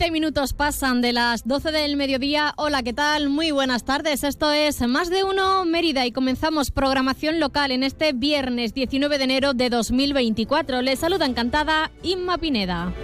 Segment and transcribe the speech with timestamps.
[0.00, 2.54] Veinte minutos pasan de las 12 del mediodía.
[2.56, 3.28] Hola, ¿qué tal?
[3.28, 4.24] Muy buenas tardes.
[4.24, 9.24] Esto es Más de Uno Mérida y comenzamos programación local en este viernes 19 de
[9.24, 10.80] enero de 2024.
[10.80, 12.94] Les saluda encantada Inma Pineda.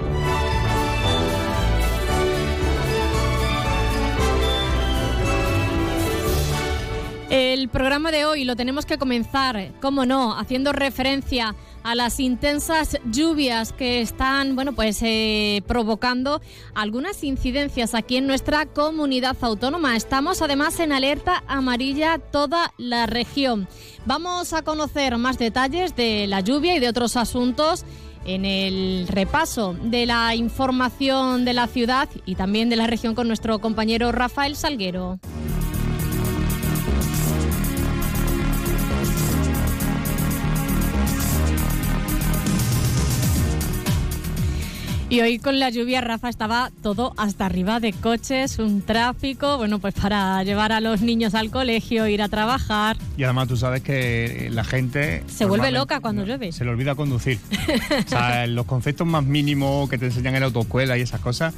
[7.29, 12.99] El programa de hoy lo tenemos que comenzar, como no, haciendo referencia a las intensas
[13.11, 16.41] lluvias que están, bueno, pues eh, provocando
[16.77, 19.97] algunas incidencias aquí en nuestra comunidad autónoma.
[19.97, 23.67] Estamos además en alerta amarilla toda la región.
[24.05, 27.85] Vamos a conocer más detalles de la lluvia y de otros asuntos
[28.25, 33.27] en el repaso de la información de la ciudad y también de la región con
[33.27, 35.19] nuestro compañero Rafael Salguero.
[45.09, 49.79] Y hoy con la lluvia, Rafa, estaba todo hasta arriba de coches, un tráfico, bueno,
[49.79, 52.97] pues para llevar a los niños al colegio, ir a trabajar.
[53.17, 55.23] Y además tú sabes que la gente...
[55.29, 56.51] Se vuelve loca cuando llueve.
[56.51, 57.39] Se le olvida conducir.
[58.05, 61.55] o sea, los conceptos más mínimos que te enseñan en la autoescuela y esas cosas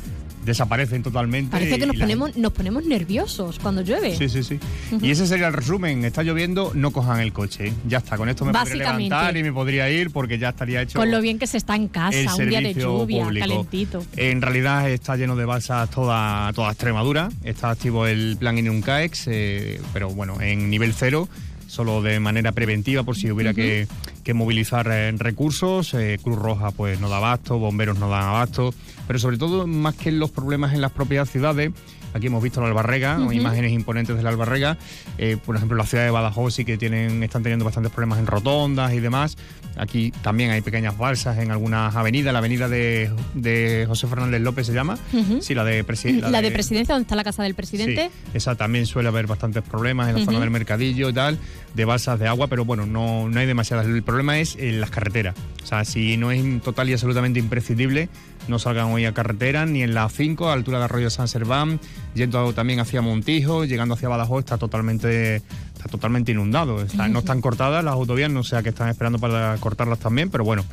[0.49, 1.53] desaparecen totalmente.
[1.53, 4.17] Parece que nos ponemos, nos ponemos nerviosos cuando llueve.
[4.17, 4.59] Sí, sí, sí.
[5.01, 6.05] Y ese sería el resumen.
[6.05, 7.73] Está lloviendo, no cojan el coche.
[7.87, 10.99] Ya está, con esto me podría levantar y me podría ir porque ya estaría hecho.
[10.99, 14.05] Con lo bien que se está en casa, un día de lluvia, calentito.
[14.17, 17.29] En realidad está lleno de balsas toda, toda Extremadura.
[17.45, 21.29] Está activo el plan INUNCAEX, eh, pero bueno, en nivel cero
[21.69, 23.87] solo de manera preventiva por si hubiera que,
[24.35, 25.95] movilizar eh, recursos.
[25.95, 28.75] Eh, Cruz Roja pues no da abasto, bomberos no dan abasto,
[29.07, 31.73] pero sobre todo más que los problemas en las propias ciudades.
[32.15, 34.77] Aquí hemos visto la Albarrega, imágenes imponentes de la Albarrega.
[35.19, 38.27] Eh, por ejemplo, la ciudad de Badajoz sí que tienen, están teniendo bastantes problemas en
[38.27, 39.37] rotondas y demás.
[39.77, 42.33] Aquí también hay pequeñas balsas en algunas avenidas.
[42.33, 44.99] La avenida de, José Fernández López se llama.
[45.41, 46.31] Sí, la de, Presidencia.
[46.31, 48.11] la, de, Presidencia, donde está la casa del presidente.
[48.13, 51.39] Sí, esa también suele haber bastantes problemas en la zona del mercadillo y tal,
[51.75, 53.87] de balsas de agua, pero bueno, no, no hay demasiadas.
[53.87, 55.35] El problema es en las carreteras.
[55.63, 58.09] O sea, si no es total y absolutamente imprescindible,
[58.49, 61.81] no salgan hoy a carretera, ni en la 5, a altura de Arroyo San Serván,
[62.15, 66.85] yendo también hacia Montijo, llegando hacia Badajoz, está totalmente, está totalmente inundado.
[67.11, 70.45] no están cortadas las autovías, no sé a qué están esperando para cortarlas también, pero
[70.45, 70.65] bueno.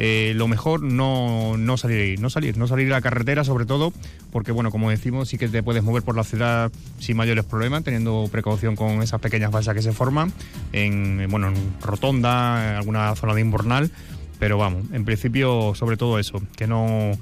[0.00, 3.92] Eh, lo mejor no, no salir, no salir, no salir a la carretera, sobre todo,
[4.30, 7.82] porque bueno, como decimos, sí que te puedes mover por la ciudad sin mayores problemas,
[7.82, 10.32] teniendo precaución con esas pequeñas balsas que se forman,
[10.72, 13.90] en bueno, en rotonda, en alguna zona de invernal,
[14.38, 17.12] pero vamos, en principio, sobre todo eso, que no,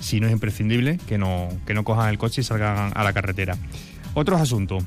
[0.00, 3.12] si no es imprescindible, que no, que no cojan el coche y salgan a la
[3.12, 3.56] carretera.
[4.14, 4.84] Otros asuntos.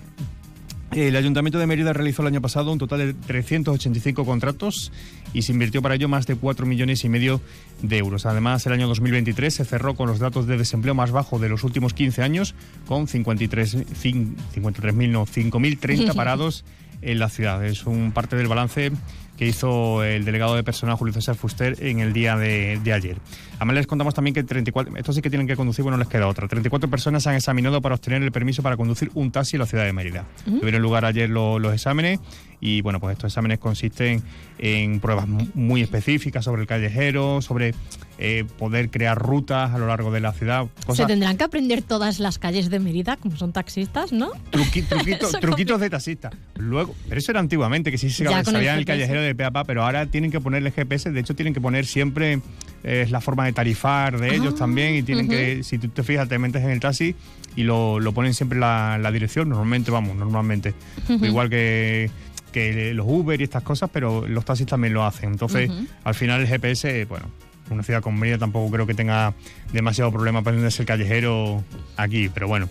[0.92, 4.94] El Ayuntamiento de Mérida realizó el año pasado un total de 385 contratos
[5.34, 7.42] y se invirtió para ello más de 4 millones y medio
[7.82, 8.26] de euros.
[8.26, 11.64] Además, el año 2023 se cerró con los datos de desempleo más bajo de los
[11.66, 12.56] últimos 15 años,
[12.88, 16.64] con 53.000, 53 no, 5.030 parados
[17.02, 17.66] en la ciudad.
[17.66, 18.92] Es un parte del balance
[19.38, 23.18] que hizo el delegado de personal Julio César Fuster en el día de, ayer.
[23.58, 26.28] Además les contamos también que 34, estos sí que tienen que conducir, bueno, les queda
[26.28, 26.48] otra.
[26.48, 29.66] 34 personas se han examinado para obtener el permiso para conducir un taxi en la
[29.66, 30.26] ciudad de Mérida.
[30.46, 32.20] Tuvieron lugar ayer los exámenes
[32.60, 34.24] y bueno, pues estos exámenes consisten
[34.58, 37.74] en pruebas muy específicas sobre el callejero, sobre
[38.18, 40.68] eh, poder crear rutas a lo largo de la ciudad.
[40.94, 44.32] Se tendrán que aprender todas las calles de Mérida, como son taxistas, ¿no?
[44.52, 46.32] truquitos de taxista.
[46.56, 50.06] Luego, pero eso era antiguamente, que sí se sabían el, callejero de Peapa, pero ahora
[50.06, 52.42] tienen que ponerle GPS, de hecho tienen que poner siempre
[52.86, 56.04] es la forma de tarifar de ellos ah, también y tienen que, si tú te
[56.04, 57.16] fijas, te metes en el taxi
[57.56, 60.74] y lo, ponen siempre la, la dirección, normalmente, vamos, normalmente.
[61.10, 62.10] Igual que
[62.56, 65.32] que los Uber y estas cosas, pero los taxis también lo hacen.
[65.32, 65.70] Entonces,
[66.06, 67.26] al final el GPS, bueno,
[67.70, 69.34] una ciudad como Mérida tampoco creo que tenga
[69.74, 71.64] demasiado problema para ser callejero
[71.98, 72.70] aquí, pero bueno.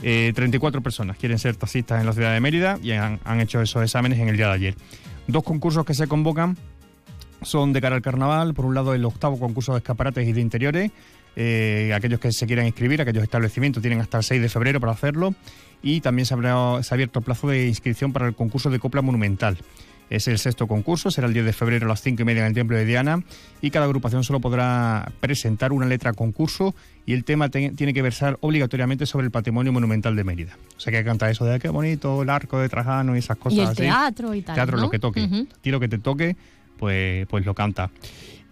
[0.00, 3.60] 34 eh, personas quieren ser taxistas en la ciudad de Mérida y han, han hecho
[3.60, 4.74] esos exámenes en el día de ayer.
[5.26, 6.56] Dos concursos que se convocan
[7.42, 8.54] son de cara al carnaval.
[8.54, 10.90] Por un lado, el octavo concurso de escaparates y de interiores,
[11.40, 14.90] Eh, aquellos que se quieran inscribir, aquellos establecimientos tienen hasta el 6 de febrero para
[14.90, 15.34] hacerlo
[15.82, 18.80] y también se, habrá, se ha abierto el plazo de inscripción para el concurso de
[18.80, 19.56] copla monumental.
[20.10, 22.48] Es el sexto concurso, será el 10 de febrero a las 5 y media en
[22.48, 23.22] el Templo de Diana
[23.60, 26.74] y cada agrupación solo podrá presentar una letra concurso
[27.06, 30.56] y el tema tiene que versar obligatoriamente sobre el patrimonio monumental de Mérida.
[30.76, 33.58] O sea que canta eso de qué bonito el arco de Trajano y esas cosas
[33.58, 34.54] y el teatro y tal.
[34.56, 35.20] Teatro lo que toque.
[35.22, 36.36] Uh lo que te toque,
[36.78, 37.90] pues, pues lo canta.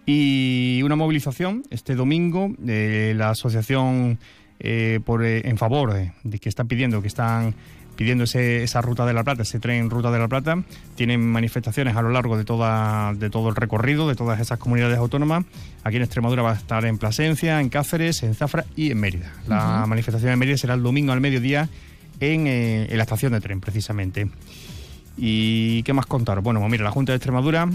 [0.05, 4.19] Y una movilización este domingo de la asociación
[4.59, 7.55] eh, por, eh, en favor de que están pidiendo, que están
[7.97, 10.63] pidiendo esa ruta de la Plata, ese tren Ruta de la Plata.
[10.95, 14.97] Tienen manifestaciones a lo largo de, toda, de todo el recorrido de todas esas comunidades
[14.97, 15.43] autónomas.
[15.83, 19.33] Aquí en Extremadura va a estar en Plasencia, en Cáceres, en Zafra y en Mérida.
[19.47, 21.67] La manifestación en Mérida será el domingo al mediodía
[22.19, 24.29] en, eh, en la estación de tren, precisamente.
[25.17, 26.41] ¿Y qué más contar?
[26.41, 27.67] Bueno, pues mira, la Junta de Extremadura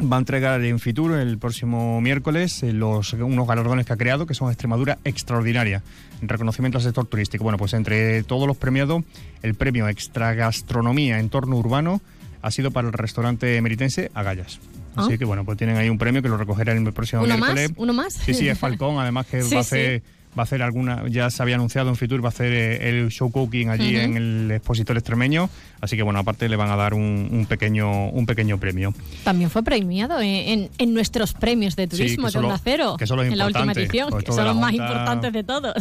[0.00, 4.26] va a entregar en Fitur el próximo miércoles eh, los, unos galardones que ha creado,
[4.26, 5.82] que son Extremadura Extraordinaria,
[6.20, 7.44] en reconocimiento al sector turístico.
[7.44, 9.02] Bueno, pues entre todos los premiados,
[9.42, 12.00] el premio Extra Gastronomía Entorno Urbano
[12.42, 14.60] ha sido para el restaurante meritense Agallas.
[14.94, 15.18] Así ah.
[15.18, 17.70] que bueno, pues tienen ahí un premio que lo recogerán el próximo ¿Uno miércoles.
[17.70, 17.78] Más?
[17.78, 18.12] ¿Uno más?
[18.14, 20.02] Sí, sí, es Falcón, además que va a hacer
[20.36, 23.08] va a hacer alguna, ya se había anunciado en Fitur, va a hacer eh, el
[23.08, 25.48] show cooking allí en el expositor extremeño,
[25.80, 28.92] así que bueno, aparte le van a dar un, pequeño un pequeño premio.
[29.24, 33.46] También fue premiado en, nuestros premios de turismo de Onda Cero, que son en la
[33.46, 35.74] última edición, que son los más importantes de todos.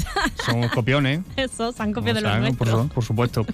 [0.46, 1.22] Son copiones.
[1.36, 2.92] Eso, se han copiado de los nuestros.
[2.92, 3.46] Por, supuesto.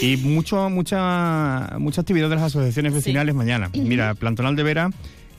[0.00, 3.70] Y mucho, mucha, mucha actividad de las asociaciones vecinales mañana.
[3.74, 4.90] Mira, Plantonal de Vera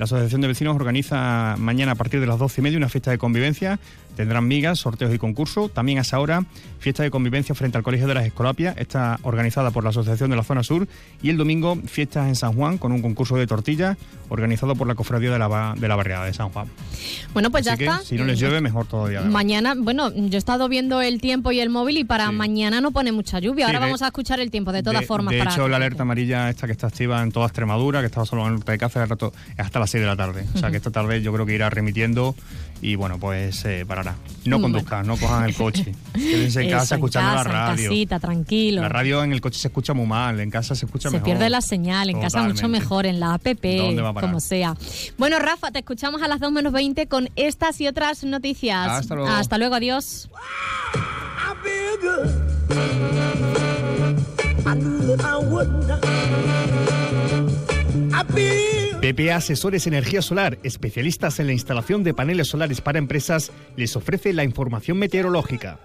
[0.01, 3.12] la Asociación de Vecinos organiza mañana a partir de las doce y media una fiesta
[3.12, 3.80] de convivencia
[4.15, 5.74] Tendrán migas, sorteos y concursos.
[5.74, 6.44] También a esa hora,
[6.80, 8.77] fiesta de convivencia frente al Colegio de las Escolapias.
[8.77, 10.88] Está organizada por la Asociación de la Zona Sur.
[11.21, 13.98] Y el domingo, fiestas en San Juan con un concurso de tortillas
[14.30, 16.68] organizado por la Cofradía de la, de la Barriada de San Juan.
[17.33, 18.00] Bueno, pues ya está.
[18.00, 19.21] Si no les llueve, mejor todavía.
[19.21, 22.92] Mañana, bueno, yo he estado viendo el tiempo y el móvil y para mañana no
[22.92, 23.68] pone mucha lluvia.
[23.68, 25.33] Ahora vamos a escuchar el tiempo, de todas formas.
[25.33, 28.42] De hecho, la alerta amarilla esta que está activa en toda Extremadura, que estaba solo
[28.44, 29.09] en el norte de Cáceres,
[29.57, 30.45] hasta las 6 de la tarde.
[30.55, 32.35] O sea que esta tarde yo creo que irá remitiendo
[32.81, 34.15] y bueno, pues eh, parará.
[34.45, 35.93] No conduzcan, no cojan el coche.
[36.13, 37.83] Quédense en casa escuchando la radio.
[37.83, 38.81] En casita, tranquilo.
[38.81, 41.27] La radio en el coche se escucha muy mal, en casa se escucha mejor.
[41.27, 43.45] Se pierde la señal, en casa mucho mejor, en la app,
[44.19, 44.75] como sea.
[45.17, 48.88] Bueno, Rafa, te escuchamos a las 2 menos 20 con estas y otras noticias.
[48.88, 49.29] Hasta luego.
[49.29, 50.29] Hasta luego, adiós.
[59.02, 64.34] PPA Asesores Energía Solar, especialistas en la instalación de paneles solares para empresas, les ofrece
[64.34, 65.80] la información meteorológica.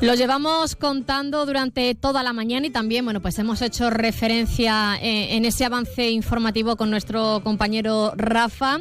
[0.00, 5.34] Lo llevamos contando durante toda la mañana y también, bueno, pues hemos hecho referencia eh,
[5.34, 8.78] en ese avance informativo con nuestro compañero Rafa.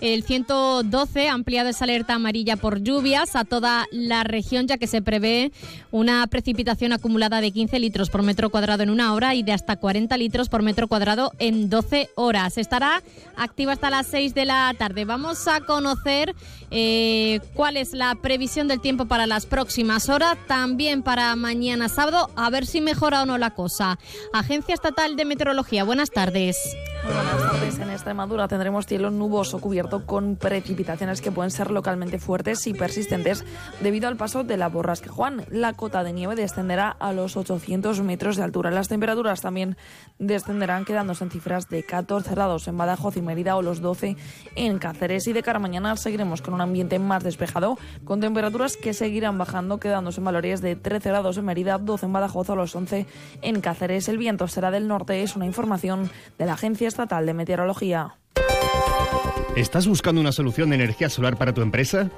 [0.00, 4.86] El 112 ha ampliado esa alerta amarilla por lluvias a toda la región, ya que
[4.86, 5.50] se prevé
[5.90, 9.76] una precipitación acumulada de 15 litros por metro cuadrado en una hora y de hasta
[9.76, 12.58] 40 litros por metro cuadrado en 12 horas.
[12.58, 13.02] Estará
[13.36, 15.04] activa hasta las 6 de la tarde.
[15.04, 16.32] Vamos a conocer
[16.70, 22.30] eh, cuál es la previsión del tiempo para las próximas horas, también para mañana sábado,
[22.34, 23.96] a ver si mejora o no la cosa.
[24.32, 26.56] Agencia Estatal de Meteorología, buenas tardes.
[27.04, 27.78] buenas tardes.
[27.78, 33.44] En Extremadura tendremos cielo nuboso cubierto con precipitaciones que pueden ser localmente fuertes y persistentes
[33.80, 35.44] debido al paso de la borrasca Juan.
[35.48, 38.72] La cota de nieve descenderá a los 800 metros de altura.
[38.72, 39.76] Las temperaturas también
[40.18, 44.16] descenderán quedándose en cifras de 14 grados en Badajoz y Mérida o los 12
[44.56, 45.28] en Cáceres.
[45.28, 49.38] Y de cara a mañana seguiremos con un ambiente más despejado con temperaturas que seguirán
[49.38, 53.06] bajando quedándose en valores de 13 grados en Mérida, 12 en Badajoz o los 11
[53.42, 54.08] en Cáceres.
[54.08, 58.16] El viento será del norte, es una información de la Agencia Estatal de Meteorología.
[59.56, 62.10] ¿Estás buscando una solución de energía solar para tu empresa?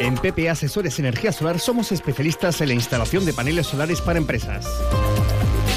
[0.00, 4.66] En PPA Asesores Energía Solar somos especialistas en la instalación de paneles solares para empresas.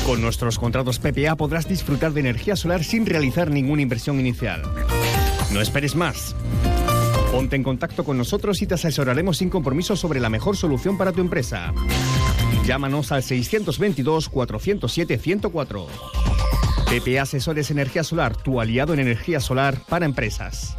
[0.05, 4.61] Con nuestros contratos PPA podrás disfrutar de energía solar sin realizar ninguna inversión inicial.
[5.51, 6.35] No esperes más.
[7.31, 11.13] Ponte en contacto con nosotros y te asesoraremos sin compromiso sobre la mejor solución para
[11.13, 11.73] tu empresa.
[12.65, 15.87] Llámanos al 622 407 104.
[16.89, 20.75] PP Asesores Energía Solar, tu aliado en energía solar para empresas.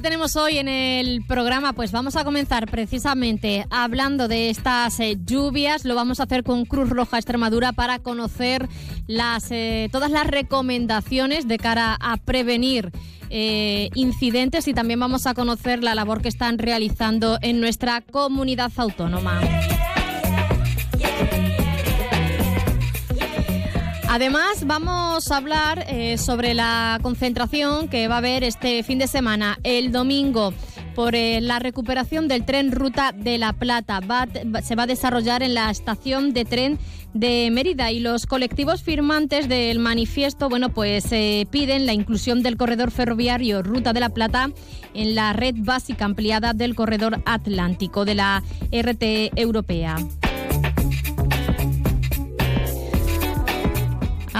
[0.00, 1.72] Tenemos hoy en el programa?
[1.72, 5.84] Pues vamos a comenzar precisamente hablando de estas eh, lluvias.
[5.84, 8.68] Lo vamos a hacer con Cruz Roja Extremadura para conocer
[9.06, 12.90] las, eh, todas las recomendaciones de cara a prevenir
[13.30, 18.72] eh, incidentes y también vamos a conocer la labor que están realizando en nuestra comunidad
[18.76, 19.40] autónoma.
[24.12, 29.06] Además, vamos a hablar eh, sobre la concentración que va a haber este fin de
[29.06, 30.52] semana, el domingo,
[30.96, 34.00] por eh, la recuperación del tren Ruta de la Plata.
[34.64, 36.80] se va a desarrollar en la estación de tren
[37.14, 42.56] de Mérida y los colectivos firmantes del manifiesto, bueno, pues eh, piden la inclusión del
[42.56, 44.50] corredor ferroviario Ruta de la Plata
[44.92, 49.98] en la red básica ampliada del corredor atlántico de la RT europea.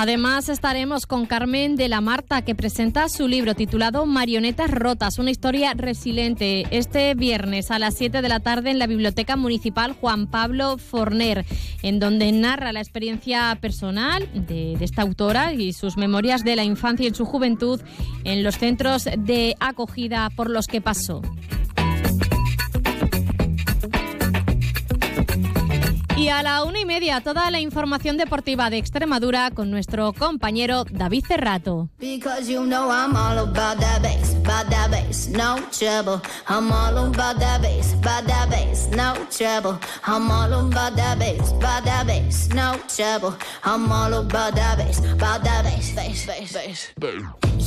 [0.00, 5.30] Además estaremos con Carmen de la Marta que presenta su libro titulado Marionetas Rotas, una
[5.30, 10.26] historia resiliente, este viernes a las 7 de la tarde en la Biblioteca Municipal Juan
[10.26, 11.44] Pablo Forner,
[11.82, 16.64] en donde narra la experiencia personal de, de esta autora y sus memorias de la
[16.64, 17.78] infancia y su juventud
[18.24, 21.20] en los centros de acogida por los que pasó.
[26.20, 30.84] Y a la una y media, toda la información deportiva de Extremadura con nuestro compañero
[30.84, 31.88] David Cerrato.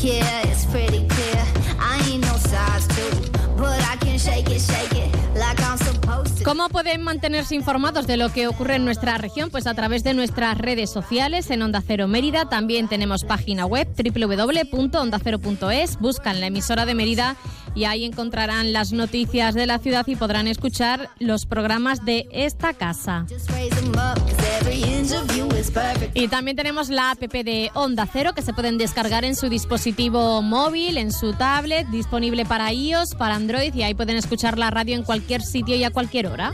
[0.02, 1.46] Yeah, it's pretty clear.
[1.80, 5.14] I ain't no size two, but I can shake it, shake it.
[6.44, 9.50] ¿Cómo pueden mantenerse informados de lo que ocurre en nuestra región?
[9.50, 12.50] Pues a través de nuestras redes sociales en Onda Cero Mérida.
[12.50, 16.00] También tenemos página web www.ondacero.es.
[16.00, 17.36] Buscan la emisora de Mérida
[17.76, 22.74] y ahí encontrarán las noticias de la ciudad y podrán escuchar los programas de esta
[22.74, 23.26] casa.
[26.14, 30.42] Y también tenemos la app de Onda Cero que se pueden descargar en su dispositivo
[30.42, 34.96] móvil, en su tablet, disponible para iOS, para Android y ahí pueden escuchar la radio
[34.96, 36.54] en cualquier sitio y a cualquier hora.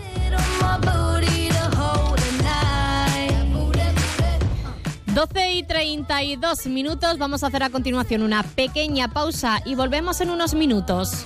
[5.20, 7.18] 12 y 32 minutos.
[7.18, 11.26] Vamos a hacer a continuación una pequeña pausa y volvemos en unos minutos.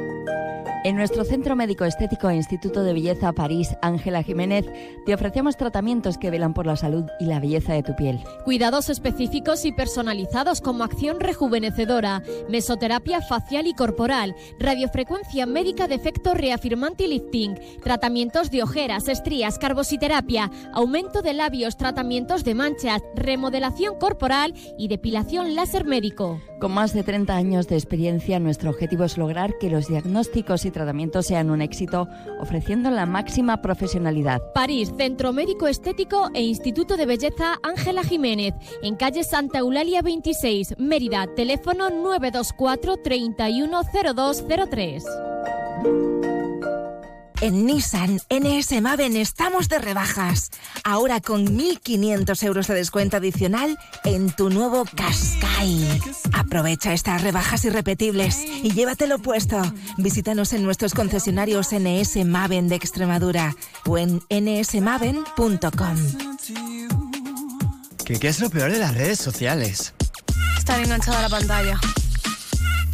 [0.83, 4.65] En nuestro Centro Médico Estético e Instituto de Belleza París, Ángela Jiménez,
[5.05, 8.19] te ofrecemos tratamientos que velan por la salud y la belleza de tu piel.
[8.45, 16.33] Cuidados específicos y personalizados como acción rejuvenecedora, mesoterapia facial y corporal, radiofrecuencia médica de efecto
[16.33, 23.99] reafirmante y lifting, tratamientos de ojeras, estrías, carbositerapia, aumento de labios, tratamientos de manchas, remodelación
[23.99, 26.41] corporal y depilación láser médico.
[26.59, 30.70] Con más de 30 años de experiencia, nuestro objetivo es lograr que los diagnósticos y
[30.71, 32.07] tratamientos sean un éxito,
[32.39, 34.41] ofreciendo la máxima profesionalidad.
[34.53, 40.75] París, Centro Médico Estético e Instituto de Belleza Ángela Jiménez, en calle Santa Eulalia 26,
[40.77, 45.03] Mérida, teléfono 924 310203.
[47.41, 50.51] En Nissan NS Maven estamos de rebajas.
[50.83, 56.01] Ahora con 1.500 euros de descuento adicional en tu nuevo Qashqai.
[56.33, 59.59] Aprovecha estas rebajas irrepetibles y llévatelo puesto.
[59.97, 63.55] Visítanos en nuestros concesionarios NS Maven de Extremadura
[63.87, 65.97] o en nsmaven.com.
[68.05, 69.95] ¿Qué, ¿Qué es lo peor de las redes sociales?
[70.59, 71.79] Estar enganchada a la pantalla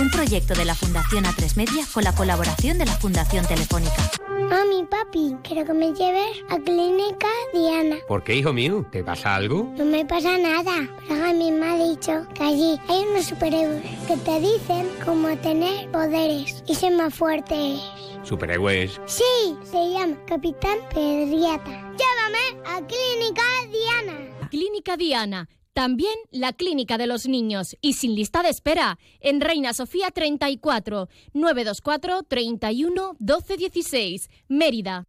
[0.00, 4.10] un proyecto de la Fundación A3 Media con la colaboración de la Fundación Telefónica.
[4.28, 7.96] Mami, papi, quiero que me lleves a Clínica Diana.
[8.08, 8.86] ¿Por qué, hijo mío?
[8.90, 9.72] ¿Te pasa algo?
[9.76, 10.88] No me pasa nada.
[11.06, 15.90] Pero mí me ha dicho que allí hay unos superhéroes que te dicen cómo tener
[15.90, 17.80] poderes y ser más fuertes.
[18.22, 19.00] ¿Superhéroes?
[19.06, 21.92] Sí, se llama Capitán Pedriata.
[21.98, 24.48] Llévame a Clínica Diana.
[24.48, 29.72] Clínica Diana también la Clínica de los Niños y sin lista de espera en Reina
[29.72, 35.04] Sofía 34 924 31 12 16 Mérida.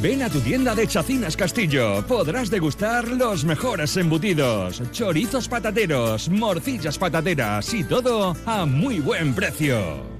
[0.00, 2.04] Ven a tu tienda de Chacinas Castillo.
[2.06, 10.14] Podrás degustar los mejores embutidos, chorizos patateros, morcillas patateras y todo a muy buen precio.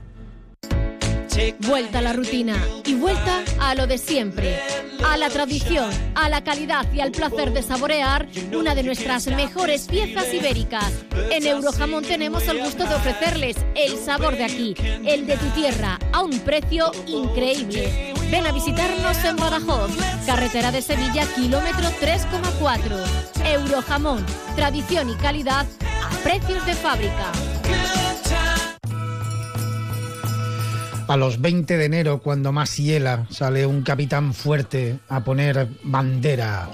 [1.66, 4.60] Vuelta a la rutina y vuelta a lo de siempre,
[5.06, 9.86] a la tradición, a la calidad y al placer de saborear una de nuestras mejores
[9.88, 10.92] piezas ibéricas.
[11.30, 14.74] En Eurojamón tenemos el gusto de ofrecerles el sabor de aquí,
[15.04, 18.14] el de tu tierra, a un precio increíble.
[18.30, 19.90] Ven a visitarnos en Badajoz,
[20.26, 23.44] carretera de Sevilla, kilómetro 3,4.
[23.44, 24.24] Eurojamón,
[24.56, 25.66] tradición y calidad
[26.02, 27.32] a precios de fábrica.
[31.06, 36.70] A los 20 de enero, cuando más hiela, sale un capitán fuerte a poner bandera.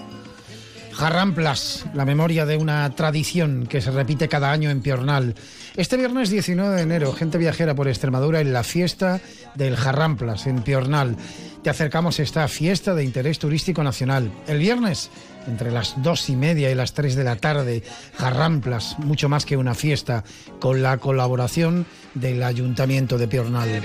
[0.93, 5.35] Jarramplas, la memoria de una tradición que se repite cada año en Piornal.
[5.77, 9.21] Este viernes 19 de enero, gente viajera por Extremadura en la fiesta
[9.57, 11.17] del Jarramplas en Piornal.
[11.65, 14.31] Te acercamos a esta fiesta de interés turístico nacional.
[14.47, 15.11] El viernes,
[15.47, 17.83] entre las dos y media y las tres de la tarde,
[18.17, 20.25] Jarramplas, mucho más que una fiesta,
[20.59, 23.83] con la colaboración del Ayuntamiento de Piornal.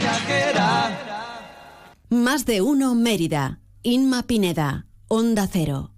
[2.10, 3.60] Más de uno Mérida.
[3.84, 4.88] Inma Pineda.
[5.08, 5.96] Onda Cero.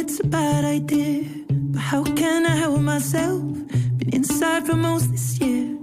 [0.00, 1.39] it's a bad idea,
[1.90, 3.42] how can I help myself?
[3.98, 5.76] Been inside for most this year,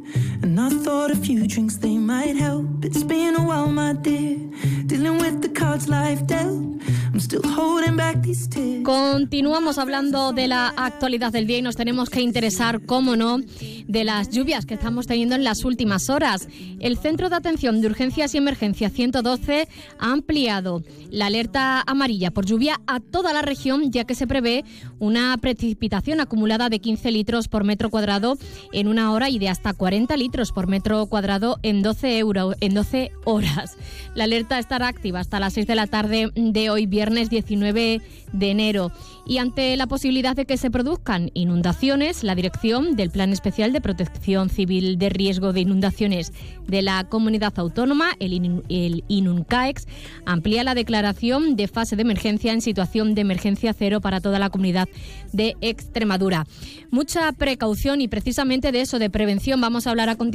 [8.84, 14.04] Continuamos hablando de la actualidad del día y nos tenemos que interesar, cómo no, de
[14.04, 16.48] las lluvias que estamos teniendo en las últimas horas.
[16.80, 19.68] El Centro de Atención de Urgencias y Emergencia 112
[20.00, 24.64] ha ampliado la alerta amarilla por lluvia a toda la región, ya que se prevé
[25.00, 28.38] una precipitación acumulada de 15 litros por metro cuadrado
[28.72, 32.76] en una hora y de hasta 40 litros por metro cuadrado en 12, euro, en
[32.76, 33.76] 12 horas.
[34.14, 38.52] La alerta estará activa hasta las 6 de la tarde de hoy, viernes 19 de
[38.52, 38.92] enero.
[39.26, 43.82] Y ante la posibilidad de que se produzcan inundaciones, la dirección del Plan Especial de
[43.82, 46.32] Protección Civil de Riesgo de Inundaciones
[46.68, 48.34] de la Comunidad Autónoma, el
[49.08, 49.88] INUNCAEX,
[50.26, 54.50] amplía la declaración de fase de emergencia en situación de emergencia cero para toda la
[54.50, 54.88] comunidad
[55.34, 56.46] de Extremadura.
[56.92, 60.27] Mucha precaución y precisamente de eso, de prevención, vamos a hablar a continuación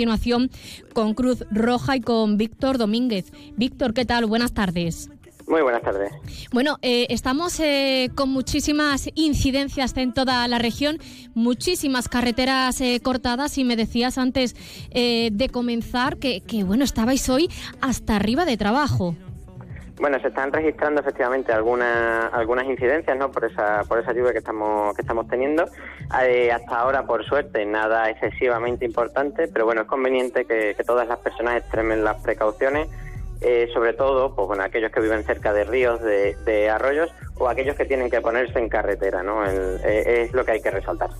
[0.92, 3.32] con Cruz Roja y con Víctor Domínguez.
[3.56, 4.26] Víctor, ¿qué tal?
[4.26, 5.10] Buenas tardes.
[5.46, 6.12] Muy buenas tardes.
[6.52, 10.98] Bueno, eh, estamos eh, con muchísimas incidencias en toda la región,
[11.34, 14.54] muchísimas carreteras eh, cortadas y me decías antes
[14.92, 17.50] de comenzar que, que, bueno, estabais hoy
[17.80, 19.16] hasta arriba de trabajo.
[20.02, 23.30] Bueno, se están registrando efectivamente algunas algunas incidencias, ¿no?
[23.30, 25.62] Por esa por esa lluvia que estamos que estamos teniendo.
[26.10, 31.20] hasta ahora, por suerte, nada excesivamente importante, pero bueno, es conveniente que, que todas las
[31.20, 32.88] personas extremen las precauciones
[33.44, 37.76] eh, sobre todo pues bueno, aquellos que viven cerca de ríos, de, arroyos o aquellos
[37.76, 39.44] que tienen que ponerse en carretera, ¿no?
[39.44, 41.10] Eh, es lo que hay que resaltar.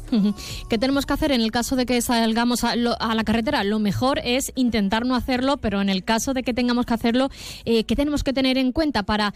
[0.69, 3.65] ¿Qué tenemos que hacer en el caso de que salgamos a, la carretera?
[3.65, 7.29] Lo mejor es intentar no hacerlo, pero en el caso de que tengamos que hacerlo,
[7.65, 9.35] eh, ¿qué tenemos que tener en cuenta para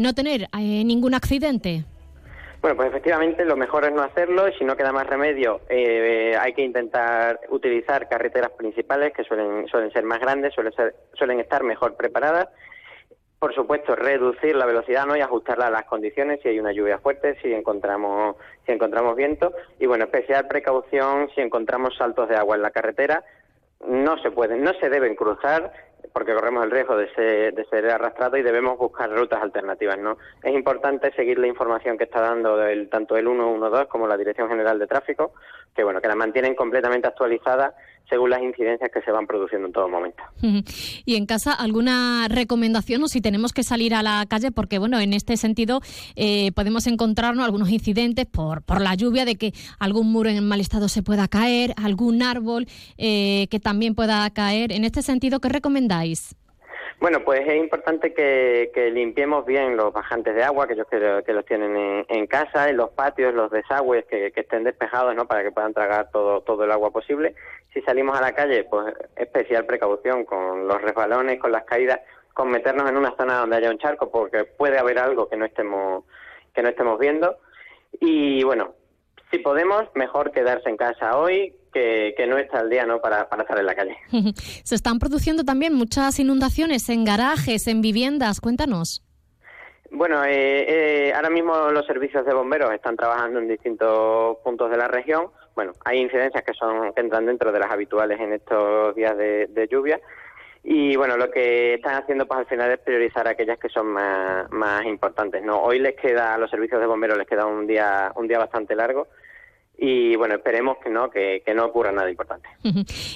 [0.00, 1.84] no tener ningún accidente?
[2.64, 6.34] Bueno, pues efectivamente lo mejor es no hacerlo y si no queda más remedio eh,
[6.40, 11.40] hay que intentar utilizar carreteras principales que suelen, suelen ser más grandes, suelen, ser, suelen
[11.40, 12.48] estar mejor preparadas.
[13.38, 15.14] Por supuesto, reducir la velocidad ¿no?
[15.14, 19.52] y ajustarla a las condiciones si hay una lluvia fuerte, si encontramos, si encontramos viento.
[19.78, 23.24] Y bueno, especial precaución si encontramos saltos de agua en la carretera.
[23.86, 25.70] No se pueden, no se deben cruzar
[26.14, 29.98] porque corremos el riesgo de ser, de ser arrastrado y debemos buscar rutas alternativas.
[29.98, 30.16] ¿no?
[30.44, 34.48] Es importante seguir la información que está dando el, tanto el 112 como la Dirección
[34.48, 35.32] General de Tráfico,
[35.74, 37.74] que bueno que la mantienen completamente actualizada
[38.08, 40.22] según las incidencias que se van produciendo en todo momento.
[41.04, 44.50] Y en casa, ¿alguna recomendación o si tenemos que salir a la calle?
[44.50, 45.80] Porque, bueno, en este sentido
[46.16, 50.60] eh, podemos encontrarnos algunos incidentes por, por la lluvia, de que algún muro en mal
[50.60, 52.66] estado se pueda caer, algún árbol
[52.98, 54.72] eh, que también pueda caer.
[54.72, 56.36] En este sentido, ¿qué recomendáis?
[57.00, 61.44] Bueno, pues es importante que, limpiemos bien los bajantes de agua, aquellos que, que los
[61.44, 65.26] tienen en, casa, en los patios, los desagües, que, estén despejados, ¿no?
[65.26, 67.34] Para que puedan tragar todo, todo el agua posible.
[67.74, 72.00] Si salimos a la calle, pues especial precaución con los resbalones, con las caídas,
[72.32, 75.44] con meternos en una zona donde haya un charco, porque puede haber algo que no
[75.44, 76.04] estemos,
[76.54, 77.36] que no estemos viendo.
[78.00, 78.74] Y bueno,
[79.30, 83.00] si podemos, mejor quedarse en casa hoy, que, no está el día ¿no?
[83.00, 83.96] para, para estar en la calle.
[84.64, 88.40] Se están produciendo también muchas inundaciones en garajes, en viviendas.
[88.40, 89.02] Cuéntanos.
[89.90, 94.76] Bueno, eh, eh, ahora mismo los servicios de bomberos están trabajando en distintos puntos de
[94.76, 95.30] la región.
[95.54, 99.68] Bueno, hay incidencias que son que entran dentro de las habituales en estos días de,
[99.70, 100.00] lluvia.
[100.62, 104.84] Y bueno, lo que están haciendo pues al final es priorizar aquellas que son más,
[104.86, 105.42] importantes.
[105.42, 108.38] No, hoy les queda a los servicios de bomberos les queda un día un día
[108.38, 109.08] bastante largo
[109.76, 112.48] y bueno, esperemos que no, que, no ocurra nada importante.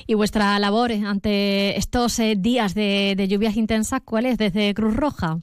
[0.06, 5.38] ¿Y vuestra labor ante estos eh, días de, lluvias intensas, cuál es desde Cruz Roja?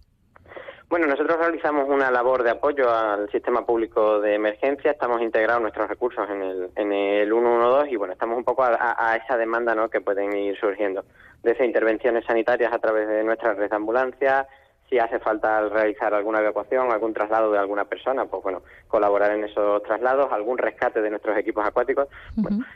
[0.88, 5.90] Bueno, nosotros realizamos una labor de apoyo al sistema público de emergencia, estamos integrados nuestros
[5.90, 9.90] recursos en el, en el 112 y bueno, estamos un poco a, esa demanda ¿no?
[9.90, 11.04] que pueden ir surgiendo,
[11.42, 14.48] desde intervenciones sanitarias a través de nuestra red de ambulancia,
[14.90, 19.46] si hace falta realizar alguna evacuación, algún traslado de alguna persona, pues bueno, colaborar en
[19.46, 22.08] esos traslados, algún rescate de nuestros equipos acuáticos.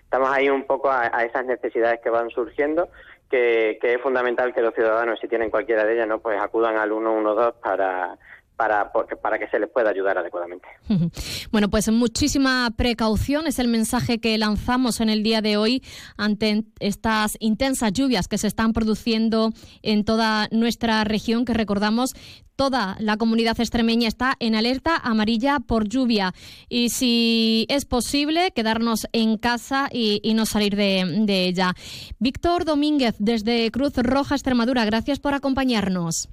[0.03, 2.89] estamos ahí un poco a, esas necesidades que van surgiendo,
[3.29, 6.77] que, que, es fundamental que los ciudadanos, si tienen cualquiera de ellas, no pues acudan
[6.77, 8.17] al 112 para
[8.59, 10.67] para, para que se les pueda ayudar adecuadamente.
[11.51, 15.81] Bueno, pues muchísima precaución es el mensaje que lanzamos en el día de hoy
[16.17, 22.13] ante estas intensas lluvias que se están produciendo en toda nuestra región, que recordamos
[22.55, 26.33] toda la comunidad extremeña está en alerta amarilla por lluvia.
[26.67, 31.73] Y si es posible, quedarnos en casa y, no salir de, de ella.
[32.19, 36.29] Víctor Domínguez, desde Cruz Roja, Extremadura, gracias por acompañarnos.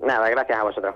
[0.00, 0.94] Nada, gracias a vosotros.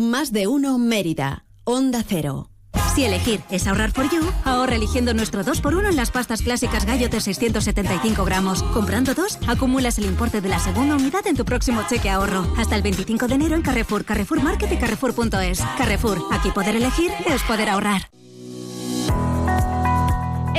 [0.00, 1.44] Más de uno Mérida.
[1.64, 2.48] Onda Cero.
[2.94, 7.10] Si elegir es ahorrar for you, ahorra eligiendo nuestro 2x1 en las pastas clásicas Gallo
[7.10, 8.62] de 675 gramos.
[8.62, 12.50] Comprando dos, acumulas el importe de la segunda unidad en tu próximo cheque ahorro.
[12.56, 15.60] Hasta el 25 de enero en Carrefour, Carrefour Market y Carrefour.es.
[15.76, 18.08] Carrefour, aquí poder elegir es poder ahorrar.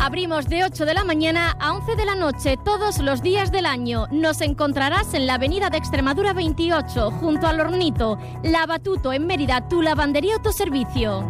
[0.00, 3.66] Abrimos de 8 de la mañana a 11 de la noche todos los días del
[3.66, 4.06] año.
[4.12, 9.82] Nos encontrarás en la avenida de Extremadura 28, junto al Hornito, Lavatuto en Mérida, tu
[9.82, 11.26] lavandería autoservicio.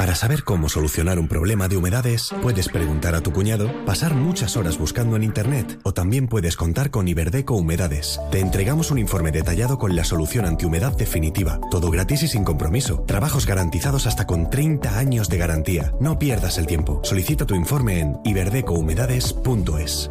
[0.00, 4.56] Para saber cómo solucionar un problema de humedades, puedes preguntar a tu cuñado, pasar muchas
[4.56, 8.18] horas buscando en Internet o también puedes contar con Iberdeco Humedades.
[8.30, 11.60] Te entregamos un informe detallado con la solución antihumedad definitiva.
[11.70, 13.04] Todo gratis y sin compromiso.
[13.06, 15.92] Trabajos garantizados hasta con 30 años de garantía.
[16.00, 17.02] No pierdas el tiempo.
[17.04, 20.10] Solicita tu informe en iberdecohumedades.es.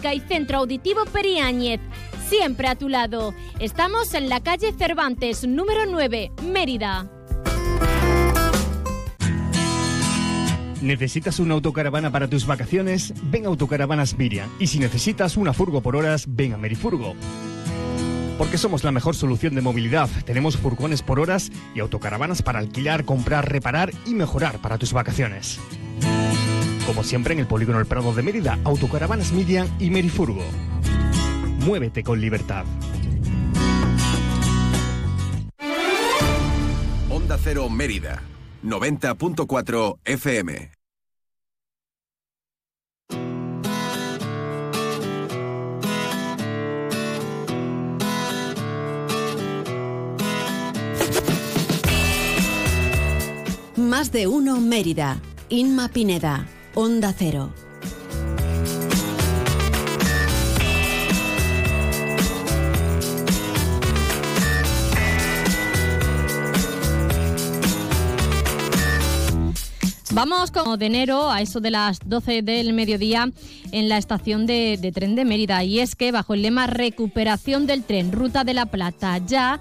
[0.09, 1.79] y Centro Auditivo Periáñez.
[2.27, 3.33] Siempre a tu lado.
[3.59, 7.09] Estamos en la calle Cervantes, número 9, Mérida.
[10.81, 13.13] ¿Necesitas una autocaravana para tus vacaciones?
[13.25, 14.49] Ven a Autocaravanas Miriam.
[14.59, 17.13] Y si necesitas una furgo por horas, ven a Merifurgo.
[18.39, 20.09] Porque somos la mejor solución de movilidad.
[20.25, 25.59] Tenemos furgones por horas y autocaravanas para alquilar, comprar, reparar y mejorar para tus vacaciones.
[26.85, 30.43] Como siempre en el Polígono El Prado de Mérida, Autocaravanas Miriam y Merifurgo.
[31.65, 32.65] Muévete con libertad.
[37.09, 38.23] Onda Cero Mérida,
[38.63, 40.71] 90.4 FM.
[53.77, 55.19] Más de uno Mérida
[55.51, 57.53] Inma Pineda, Onda Cero.
[70.13, 73.31] Vamos como de enero a eso de las 12 del mediodía
[73.71, 75.63] en la estación de, de, tren de Mérida.
[75.63, 79.59] Y es que bajo el lema Recuperación del tren, Ruta de la Plata, ya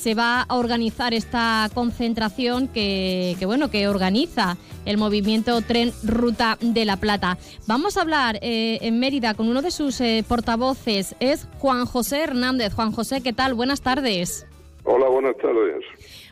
[0.00, 6.56] se va a organizar esta concentración que, que bueno que organiza el movimiento Tren Ruta
[6.62, 7.36] de la Plata.
[7.66, 12.22] Vamos a hablar eh, en Mérida con uno de sus eh, portavoces, es Juan José
[12.22, 12.72] Hernández.
[12.72, 13.52] Juan José, ¿qué tal?
[13.52, 14.46] Buenas tardes.
[14.84, 15.84] Hola, buenas tardes.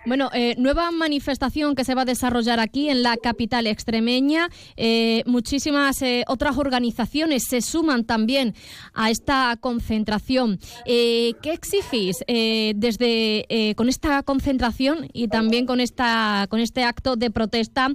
[0.09, 4.49] Bueno, eh, nueva manifestación que se va a desarrollar aquí en la capital extremeña.
[4.79, 8.55] Eh, muchísimas eh, otras organizaciones se suman también
[8.95, 10.61] a esta concentración.
[10.87, 17.31] Eh, ¿Qué exigís desde con esta concentración y también con esta con este acto de
[17.31, 17.91] protesta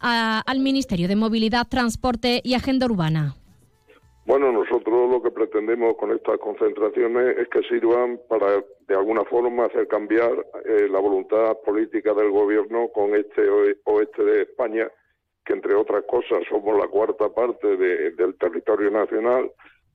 [0.00, 3.36] al Ministerio de Movilidad, Transporte y Agenda Urbana?
[4.26, 9.66] Bueno, nosotros lo que pretendemos con estas concentraciones es que sirvan para, de alguna forma,
[9.66, 10.32] hacer cambiar
[10.64, 14.90] eh, la voluntad política del gobierno con este oe- oeste de España,
[15.44, 19.50] que entre otras cosas somos la cuarta parte de- del territorio nacional,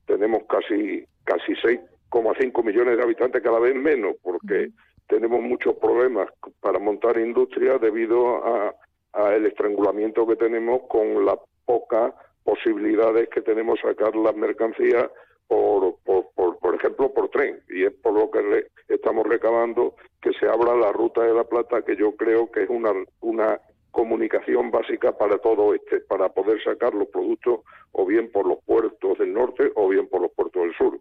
[0.06, 4.70] tenemos casi casi 6,5 millones de habitantes, cada vez menos, porque
[5.08, 6.28] tenemos muchos problemas
[6.60, 8.74] para montar industria debido a,
[9.12, 12.14] a el estrangulamiento que tenemos con la poca
[12.54, 15.08] posibilidades que tenemos sacar las mercancías
[15.46, 17.60] por, por, por, por ejemplo, por tren.
[17.68, 21.44] Y es por lo que re- estamos recabando que se abra la ruta de la
[21.44, 23.60] Plata, que yo creo que es una, una
[23.90, 27.60] comunicación básica para todo este, para poder sacar los productos
[27.92, 31.00] o bien por los puertos del norte o bien por los puertos del sur.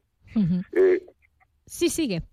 [0.73, 1.01] Eh,
[1.65, 2.23] Sí, sigue.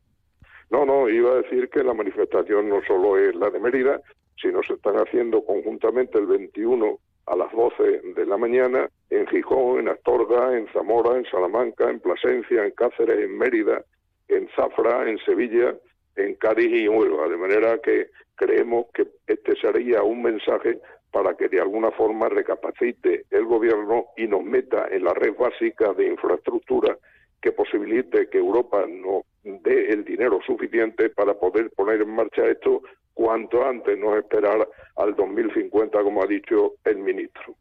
[0.71, 4.01] no, no, iba a decir que la manifestación no solo es la de Mérida,
[4.41, 9.81] sino se están haciendo conjuntamente el 21 a las 12 de la mañana en Gijón,
[9.81, 13.85] en Astorga, en Zamora, en Salamanca, en Plasencia, en Cáceres, en Mérida,
[14.29, 15.75] en Zafra, en Sevilla,
[16.17, 17.29] en Cádiz y Huelva.
[17.29, 20.79] De manera que creemos que este sería un mensaje
[21.11, 25.93] para que de alguna forma recapacite el gobierno y nos meta en la red básica
[25.95, 26.97] de infraestructura
[27.41, 32.83] que posibilite que Europa nos dé el dinero suficiente para poder poner en marcha esto
[33.17, 37.57] cuanto antes, no esperar al 2050, como ha dicho el ministro.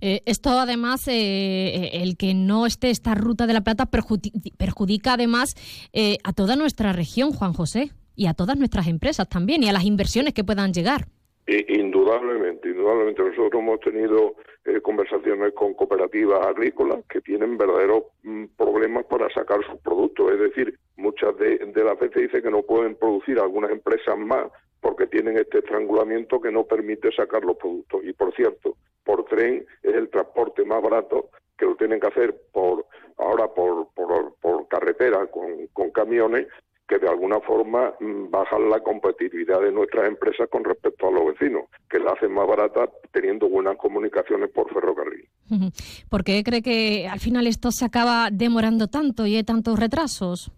[0.00, 5.14] Eh, esto además, eh, el que no esté esta ruta de la plata perjudi- perjudica
[5.14, 5.54] además
[5.92, 9.72] eh, a toda nuestra región, Juan José, y a todas nuestras empresas también, y a
[9.72, 11.06] las inversiones que puedan llegar.
[11.48, 13.22] Indudablemente, indudablemente.
[13.22, 19.64] Nosotros hemos tenido eh, conversaciones con cooperativas agrícolas que tienen verdaderos mm, problemas para sacar
[19.64, 20.32] sus productos.
[20.32, 24.48] Es decir, muchas de, las veces dice que no pueden producir algunas empresas más
[24.80, 28.04] porque tienen este estrangulamiento que no permite sacar los productos.
[28.04, 32.34] Y por cierto, por tren es el transporte más barato que lo tienen que hacer
[32.52, 36.46] por ahora por, por, por carretera con camiones
[36.90, 41.26] que de alguna forma mm, bajan la competitividad de nuestras empresas con respecto a los
[41.26, 45.28] vecinos, que la hacen más barata teniendo buenas comunicaciones por ferrocarril.
[46.10, 50.50] ¿Por qué cree que al final esto se acaba demorando tanto y hay tantos retrasos?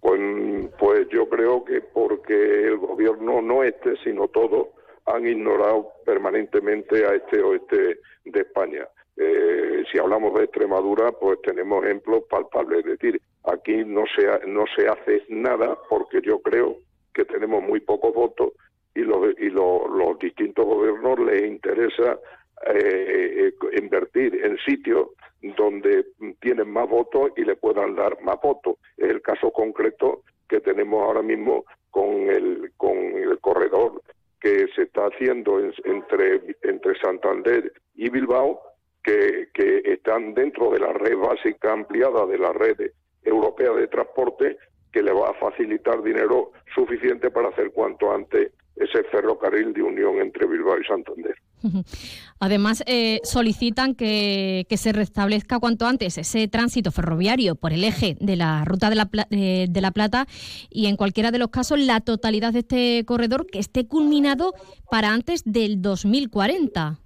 [0.00, 0.18] Pues,
[0.78, 4.68] pues yo creo que porque el gobierno, no este, sino todos,
[5.04, 8.88] han ignorado permanentemente a este oeste de España.
[9.14, 12.78] Eh, si hablamos de Extremadura, pues tenemos ejemplos palpables.
[12.78, 16.76] Es decir, aquí no se, no se hace nada porque yo creo
[17.14, 18.52] que tenemos muy pocos votos
[18.94, 22.18] y los, y lo- los distintos gobiernos les interesa
[22.66, 25.08] eh, eh, invertir en sitios
[25.56, 26.04] donde
[26.40, 28.76] tienen más votos y le puedan dar más votos.
[28.98, 34.02] Es el caso concreto que tenemos ahora mismo con el, con el corredor
[34.40, 38.60] que se está haciendo en- entre, entre Santander y Bilbao,
[39.02, 42.78] que, que están dentro de la red básica ampliada de la red
[43.24, 44.56] europea de transporte,
[44.92, 50.16] que le va a facilitar dinero suficiente para hacer cuanto antes ese ferrocarril de unión
[50.20, 51.34] entre Bilbao y Santander.
[52.40, 58.16] Además, eh, solicitan que, que se restablezca cuanto antes ese tránsito ferroviario por el eje
[58.18, 60.26] de la ruta de la, eh, de la Plata
[60.70, 64.54] y, en cualquiera de los casos, la totalidad de este corredor que esté culminado
[64.90, 66.98] para antes del 2040.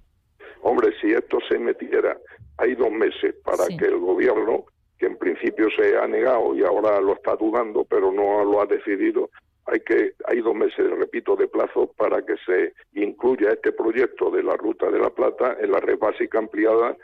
[0.61, 2.17] Hombre, si esto se metiera,
[2.57, 3.75] hay dos meses para Sí.
[3.77, 4.65] que el gobierno,
[5.05, 9.29] en principio se ha negado y ahora lo está dudando, pero no lo ha decidido,
[9.65, 14.43] hay que hay dos meses, repito, de plazo para que se incluya este proyecto de
[14.43, 16.95] la Ruta de la Plata en la red básica ampliada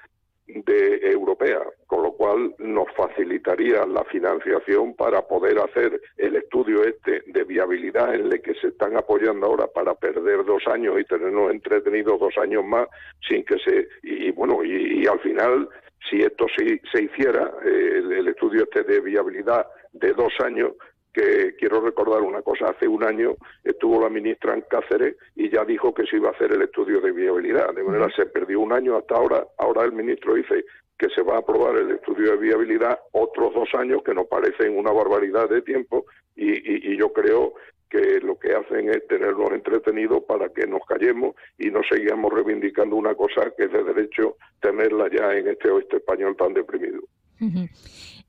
[0.48, 7.22] de europea, con lo cual nos facilitaría la financiación para poder hacer el estudio este
[7.28, 11.52] de viabilidad en el que se están apoyando ahora para perder dos años y tenernos
[11.52, 12.88] entretenidos dos años más
[13.28, 15.70] sin que se y, bueno y, al final
[16.10, 20.74] si esto se, se hiciera eh, el, estudio este de viabilidad de dos años
[21.14, 25.66] que quiero recordar una cosa, hace un año estuvo la ministra en Cáceres y ya
[25.66, 28.72] dijo que se iba a hacer el estudio de viabilidad, de manera se perdió un
[28.72, 30.64] año hasta ahora, ahora el ministro dice
[30.98, 34.78] que se va a aprobar el estudio de viabilidad otros dos años que nos parecen
[34.78, 37.54] una barbaridad de tiempo y, yo creo
[37.92, 42.96] que lo que hacen es tenernos entretenidos para que nos callemos y no sigamos reivindicando
[42.96, 47.02] una cosa que es de derecho tenerla ya en este oeste español tan deprimido.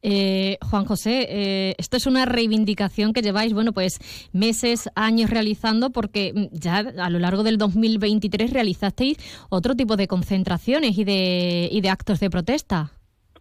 [0.03, 4.01] Eh, Juan José, eh, esto es una reivindicación que lleváis, bueno, pues
[4.33, 10.09] meses, años realizando, porque mm, ya a lo largo del 2023 realizasteis otro tipo de
[10.09, 12.90] concentraciones y de, y de actos de protesta.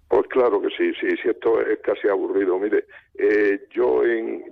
[0.07, 2.59] Pues claro que sí, sí, sí, esto es casi aburrido.
[2.59, 4.43] Mire, eh, yo en,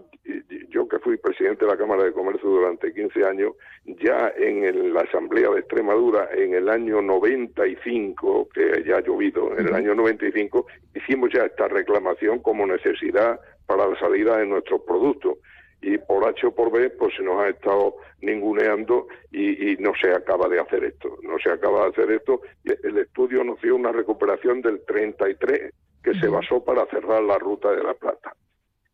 [0.69, 3.53] yo que fui presidente de la Cámara de Comercio durante 15 años,
[3.85, 9.67] ya en la Asamblea de Extremadura en el año 95, que ya ha llovido, en
[9.67, 15.37] el año 95, hicimos ya esta reclamación como necesidad para la salida de nuestros productos.
[15.81, 20.11] Y por H o por B, pues se nos ha estado ninguneando y, no se
[20.11, 21.17] acaba de hacer esto.
[21.23, 22.41] No se acaba de hacer esto.
[22.65, 27.71] El estudio nos dio una recuperación del 33 que se basó para cerrar la ruta
[27.71, 28.33] de la Plata.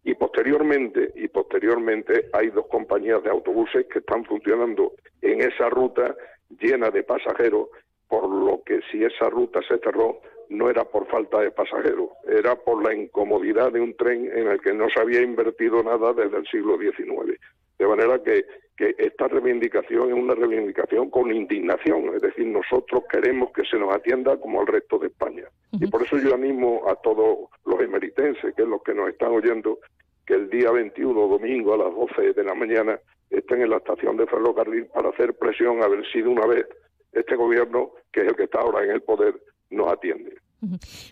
[0.06, 6.16] Y posteriormente, y posteriormente hay dos compañías de autobuses que están funcionando en esa ruta
[6.62, 7.70] llena de pasajeros,
[8.08, 12.56] por lo que si esa ruta se cerró no era por falta de pasajeros, era
[12.56, 16.38] por la incomodidad de un tren en el que no se había invertido nada desde
[16.38, 17.40] el siglo XIX.
[17.78, 18.46] De manera que,
[18.78, 23.94] que esta reivindicación es una reivindicación con indignación, es decir, nosotros queremos que se nos
[23.94, 25.46] atienda como al resto de España.
[25.74, 29.32] Y por eso yo animo a todos los emeritenses, que es los que nos están
[29.32, 29.80] oyendo,
[30.26, 34.18] que el día 21, domingo, a las 12 de la mañana, estén en la estación
[34.18, 36.66] de ferrocarril para hacer presión a ver si de una vez
[37.12, 39.36] este gobierno, que es el que está ahora en el poder,
[39.70, 40.38] nos atiende.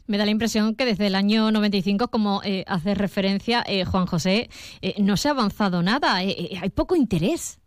[0.07, 4.05] Me da la impresión que desde el año 95, como eh, hace referencia eh, Juan
[4.05, 4.49] José,
[4.81, 7.59] eh, no se ha avanzado nada, hay poco interés.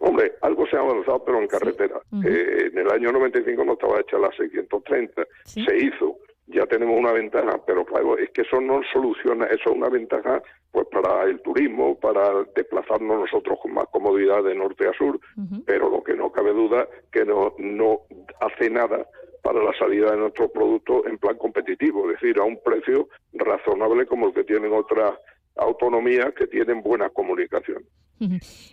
[0.00, 2.00] Hombre, algo se ha avanzado, pero en carretera.
[2.12, 7.60] en el año 95 no estaba hecha la 630, se hizo, ya tenemos una ventaja,
[7.66, 11.98] pero claro, es que eso no soluciona, eso es una ventaja pues para el turismo,
[11.98, 15.18] para desplazarnos nosotros con más comodidad de norte a sur,
[15.66, 18.00] pero lo que no cabe duda que no, no
[18.40, 19.06] hace nada
[19.42, 24.06] para la salida de nuestros productos en plan competitivo, es decir, a un precio razonable
[24.06, 25.12] como el que tienen otras
[25.56, 27.84] autonomías que tienen buena comunicación.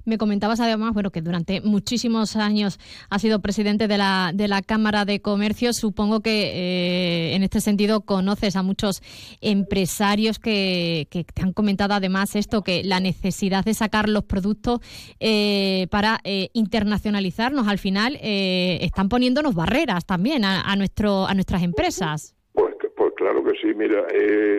[0.05, 2.79] Me comentabas además, bueno, que durante muchísimos años
[3.09, 5.71] has sido presidente de la, de la Cámara de Comercio.
[5.73, 9.01] Supongo que eh, en este sentido conoces a muchos
[9.41, 14.81] empresarios que, que, te han comentado además esto, que la necesidad de sacar los productos
[15.19, 22.35] eh, para eh, internacionalizarnos al final están poniéndonos barreras también a, nuestro, a nuestras empresas.
[22.53, 23.73] Pues, pues claro que sí.
[23.75, 24.05] Mira,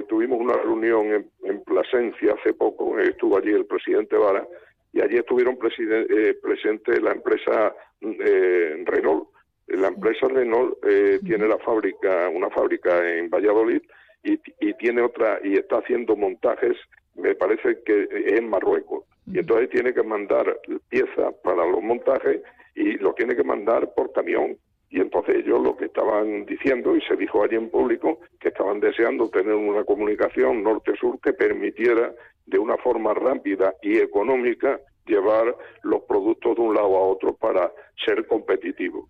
[0.08, 4.46] tuvimos una reunión en, en Plasencia hace poco, estuvo allí el presidente Vara
[4.92, 9.28] y allí estuvieron eh, presentes la empresa eh, Renault.
[9.68, 13.82] La empresa Renault eh, tiene la fábrica, una fábrica en Valladolid
[14.22, 14.38] y,
[14.74, 16.76] tiene otra y está haciendo montajes,
[17.14, 19.04] me parece que en Marruecos.
[19.26, 22.40] Y entonces tiene que mandar piezas para los montajes
[22.74, 24.56] y lo tiene que mandar por camión.
[24.90, 28.80] Y entonces ellos lo que estaban diciendo, y se dijo allí en público, que estaban
[28.80, 32.14] deseando tener una comunicación norte-sur que permitiera
[32.48, 37.72] de una forma rápida y económica llevar los productos de un lado a otro para
[38.04, 39.08] ser competitivos.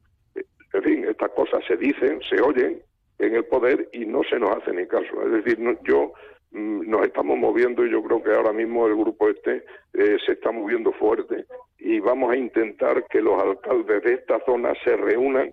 [0.75, 2.83] En fin, estas cosas se dicen, se oyen
[3.19, 5.23] en el poder y no se nos hace ni caso.
[5.25, 6.13] Es decir, yo
[6.53, 10.33] mm, nos estamos moviendo y yo creo que ahora mismo el grupo este eh, se
[10.33, 11.45] está moviendo fuerte
[11.79, 15.53] y vamos a intentar que los alcaldes de esta zona se reúnan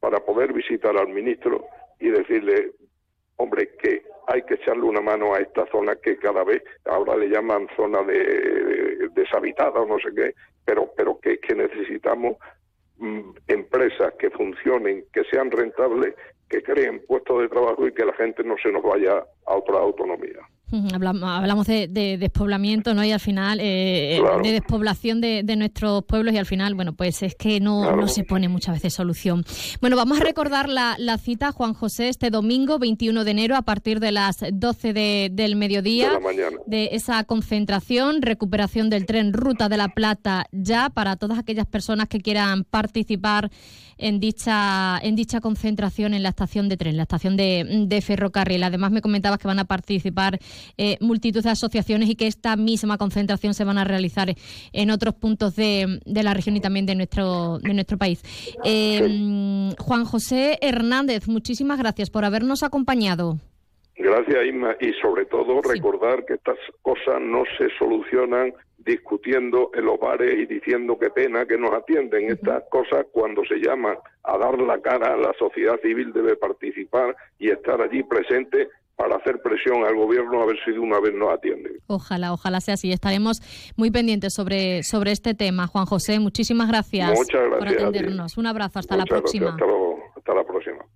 [0.00, 1.64] para poder visitar al ministro
[1.98, 2.72] y decirle,
[3.36, 7.28] hombre, que hay que echarle una mano a esta zona que cada vez ahora le
[7.28, 12.36] llaman zona de, deshabitada o no sé qué, pero, pero que, que necesitamos
[12.98, 16.14] mm, empresas que funcionen, que sean rentables,
[16.48, 19.78] que creen puestos de trabajo y que la gente no se nos vaya a otra
[19.78, 20.40] autonomía.
[20.92, 23.04] Hablamos, de, despoblamiento, ¿no?
[23.04, 27.34] Y al final, eh, de despoblación de, nuestros pueblos y al final, bueno, pues es
[27.34, 29.44] que no, no se pone muchas veces solución.
[29.80, 34.00] Bueno, vamos a recordar la, cita, Juan José, este domingo 21 de enero a partir
[34.00, 36.18] de las 12 del mediodía.
[36.66, 42.08] De, esa concentración, recuperación del tren Ruta de la Plata ya para todas aquellas personas
[42.08, 43.50] que quieran participar
[43.98, 48.62] en dicha, en dicha concentración en la estación de tren, la estación de, de ferrocarril.
[48.62, 50.38] Además, me comentabas que van a participar
[50.76, 54.34] eh, multitud de asociaciones y que esta misma concentración se van a realizar
[54.72, 58.22] en otros puntos de, de la región y también de nuestro, de nuestro país.
[58.64, 63.38] Eh, Juan José Hernández, muchísimas gracias por habernos acompañado.
[63.96, 69.98] Gracias, Isma, y sobre todo recordar que estas cosas no se solucionan discutiendo en los
[70.00, 72.30] bares y diciendo qué pena que nos atienden.
[72.30, 77.50] Estas cosas, cuando se llaman a dar la cara, la sociedad civil debe participar y
[77.50, 78.68] estar allí presente
[79.02, 81.72] para hacer presión al gobierno a ver si de una vez nos atienden.
[81.88, 82.92] Ojalá, ojalá sea así.
[82.92, 83.42] Estaremos
[83.74, 85.66] muy pendientes sobre, sobre este tema.
[85.66, 88.38] Juan José, muchísimas gracias, Muchas gracias por atendernos.
[88.38, 89.50] Un abrazo, hasta la próxima.
[89.50, 90.86] Hasta, luego, hasta la próxima.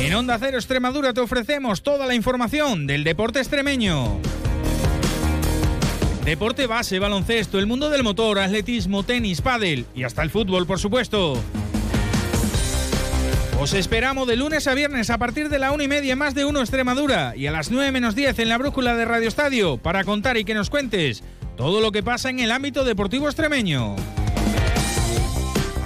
[0.00, 4.20] En Onda Cero Extremadura te ofrecemos toda la información del deporte extremeño.
[6.24, 10.78] Deporte base, baloncesto, el mundo del motor, atletismo, tenis, pádel y hasta el fútbol, por
[10.78, 11.34] supuesto.
[13.62, 16.44] Os esperamos de lunes a viernes a partir de la una y media más de
[16.44, 20.02] uno Extremadura y a las nueve menos diez en la brújula de Radio Estadio para
[20.02, 21.22] contar y que nos cuentes
[21.56, 23.94] todo lo que pasa en el ámbito deportivo extremeño.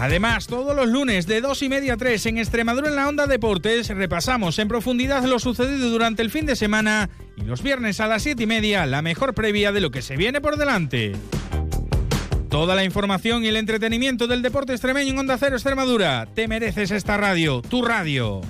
[0.00, 3.26] Además, todos los lunes de dos y media a 3 en Extremadura en la Onda
[3.26, 8.06] Deportes repasamos en profundidad lo sucedido durante el fin de semana y los viernes a
[8.06, 11.12] las siete y media la mejor previa de lo que se viene por delante.
[12.48, 16.26] Toda la información y el entretenimiento del deporte extremeño en Onda Cero Extremadura.
[16.34, 18.40] Te mereces esta radio, tu radio.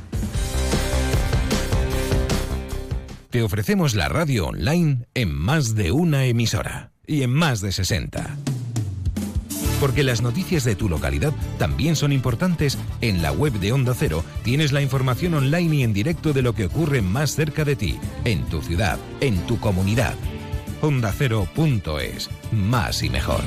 [3.30, 8.36] Te ofrecemos la radio online en más de una emisora y en más de 60.
[9.80, 14.24] Porque las noticias de tu localidad también son importantes, en la web de Onda Cero
[14.42, 17.98] tienes la información online y en directo de lo que ocurre más cerca de ti,
[18.24, 20.14] en tu ciudad, en tu comunidad.
[20.80, 23.42] OndaCero.es, más y mejor.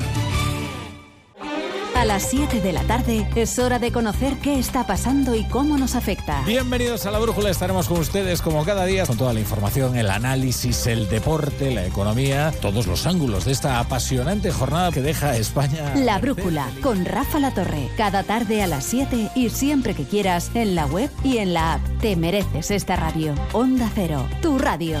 [2.00, 5.76] A las 7 de la tarde es hora de conocer qué está pasando y cómo
[5.76, 6.42] nos afecta.
[6.46, 10.08] Bienvenidos a la Brújula, estaremos con ustedes como cada día con toda la información, el
[10.08, 15.94] análisis, el deporte, la economía, todos los ángulos de esta apasionante jornada que deja España.
[15.94, 20.50] La Brújula con Rafa La Torre, cada tarde a las 7 y siempre que quieras
[20.54, 21.82] en la web y en la app.
[22.00, 23.34] Te mereces esta radio.
[23.52, 25.00] Onda Cero, tu radio.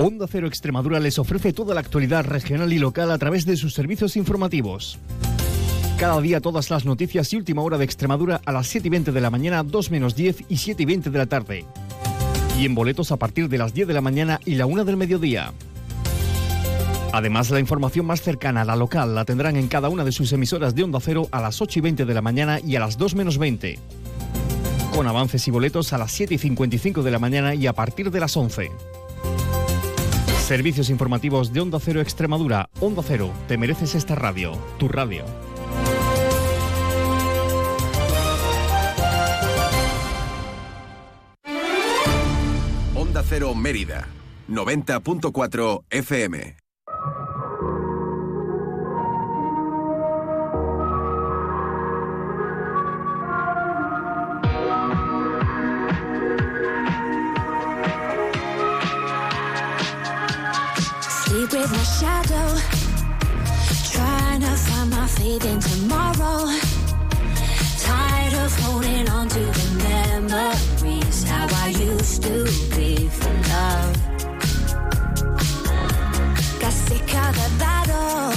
[0.00, 3.74] Onda Cero Extremadura les ofrece toda la actualidad regional y local a través de sus
[3.74, 4.96] servicios informativos.
[5.98, 9.10] Cada día todas las noticias y última hora de Extremadura a las 7 y 20
[9.10, 11.64] de la mañana, 2 menos 10 y 7 y 20 de la tarde.
[12.56, 14.96] Y en boletos a partir de las 10 de la mañana y la 1 del
[14.96, 15.52] mediodía.
[17.12, 20.32] Además, la información más cercana a la local la tendrán en cada una de sus
[20.32, 22.98] emisoras de Onda Cero a las 8 y 20 de la mañana y a las
[22.98, 23.80] 2 menos 20.
[24.94, 28.12] Con avances y boletos a las 7 y 55 de la mañana y a partir
[28.12, 28.70] de las 11.
[30.48, 32.70] Servicios informativos de Onda Cero Extremadura.
[32.80, 35.26] Onda Cero, te mereces esta radio, tu radio.
[42.94, 44.08] Onda Cero Mérida,
[44.48, 46.67] 90.4 FM.
[65.44, 66.50] In tomorrow.
[67.78, 71.24] Tired of holding on to the memories.
[71.24, 73.96] How I used to be for love.
[76.60, 78.32] Got sick of the battle.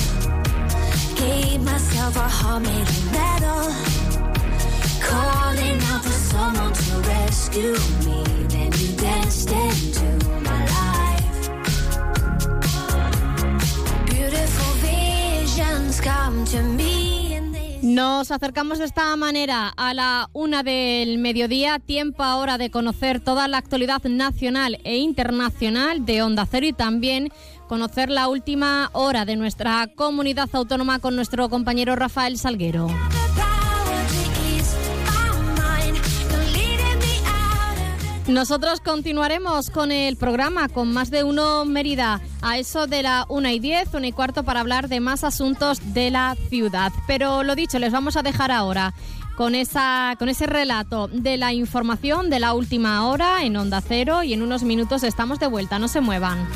[1.15, 3.63] Gave myself a heart made of metal.
[5.09, 8.23] Calling out for someone to rescue me.
[8.53, 10.07] Then you danced into
[10.47, 11.49] my life.
[14.05, 16.90] Beautiful visions come to me.
[17.91, 23.49] Nos acercamos de esta manera a la una del mediodía, tiempo ahora de conocer toda
[23.49, 27.33] la actualidad nacional e internacional de Onda Cero y también
[27.67, 32.87] conocer la última hora de nuestra comunidad autónoma con nuestro compañero Rafael Salguero.
[38.27, 43.51] Nosotros continuaremos con el programa con más de uno Mérida a eso de la una
[43.51, 46.91] y diez, una y cuarto para hablar de más asuntos de la ciudad.
[47.07, 48.93] Pero lo dicho, les vamos a dejar ahora
[49.35, 54.23] con, esa, con ese relato de la información de la última hora en Onda Cero
[54.23, 56.47] y en unos minutos estamos de vuelta, no se muevan.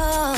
[0.00, 0.37] All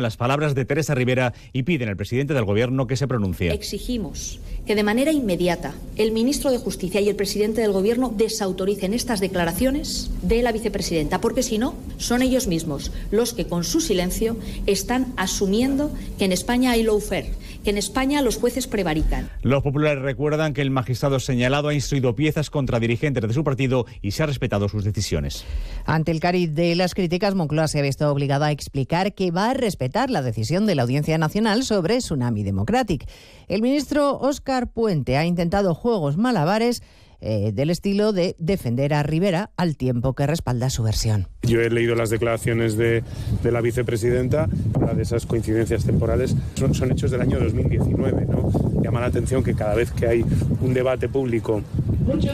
[0.00, 3.52] las palabras de Teresa Rivera y piden al presidente del Gobierno que se pronuncie.
[3.52, 8.94] Exigimos que de manera inmediata el ministro de Justicia y el presidente del Gobierno desautoricen
[8.94, 13.80] estas declaraciones de la vicepresidenta, porque si no, son ellos mismos los que con su
[13.80, 14.36] silencio
[14.66, 17.32] están asumiendo que en España hay lawfare,
[17.62, 19.30] que en España los jueces prevarican.
[19.42, 23.86] Los populares recuerdan que el magistrado señalado ha instruido piezas contra dirigentes de su partido
[24.00, 25.44] y se ha respetado sus decisiones.
[25.84, 29.50] Ante el cariz de las críticas, Moncloa se ha visto obligada a explicar que va
[29.50, 33.06] a respetar la decisión de la Audiencia Nacional sobre Tsunami Democratic.
[33.48, 34.18] El ministro
[34.60, 36.82] Puente ha intentado juegos malabares
[37.24, 41.28] eh, del estilo de defender a Rivera al tiempo que respalda su versión.
[41.44, 43.04] Yo he leído las declaraciones de,
[43.44, 44.48] la vicepresidenta,
[44.80, 48.26] la de esas coincidencias temporales, son, hechos del año 2019.
[48.26, 48.50] ¿no?
[48.82, 50.24] Llama la atención que cada vez que hay
[50.62, 51.62] un debate público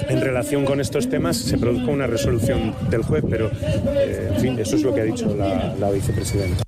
[0.09, 3.51] en relación con estos temas se produzca una resolución del juez, pero
[3.95, 6.68] eh, en fin, eso es lo que ha dicho la vicepresidenta.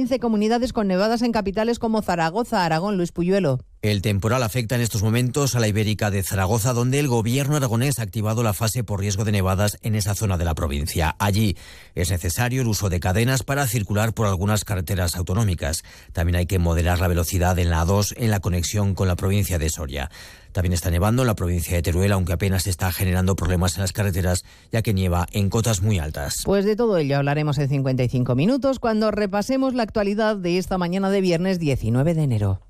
[0.00, 3.58] 15 comunidades con nevadas en capitales como Zaragoza, Aragón, Luis Puyuelo.
[3.82, 7.98] El temporal afecta en estos momentos a la Ibérica de Zaragoza, donde el gobierno aragonés
[7.98, 11.16] ha activado la fase por riesgo de nevadas en esa zona de la provincia.
[11.18, 11.56] Allí
[11.94, 15.82] es necesario el uso de cadenas para circular por algunas carreteras autonómicas.
[16.12, 19.58] También hay que moderar la velocidad en la A2 en la conexión con la provincia
[19.58, 20.10] de Soria.
[20.52, 23.94] También está nevando en la provincia de Teruel, aunque apenas está generando problemas en las
[23.94, 26.42] carreteras, ya que nieva en cotas muy altas.
[26.44, 31.08] Pues de todo ello hablaremos en 55 minutos cuando repasemos la actualidad de esta mañana
[31.08, 32.69] de viernes 19 de enero.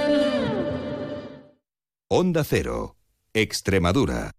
[2.13, 2.97] Onda Cero,
[3.33, 4.31] Extremadura.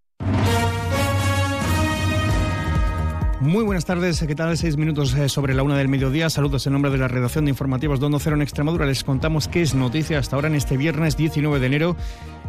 [3.40, 4.58] Muy buenas tardes, ¿qué tal?
[4.58, 6.28] Seis minutos eh, sobre la una del mediodía.
[6.28, 8.84] Saludos en nombre de la redacción de informativos de Onda Cero en Extremadura.
[8.84, 11.96] Les contamos qué es noticia hasta ahora en este viernes 19 de enero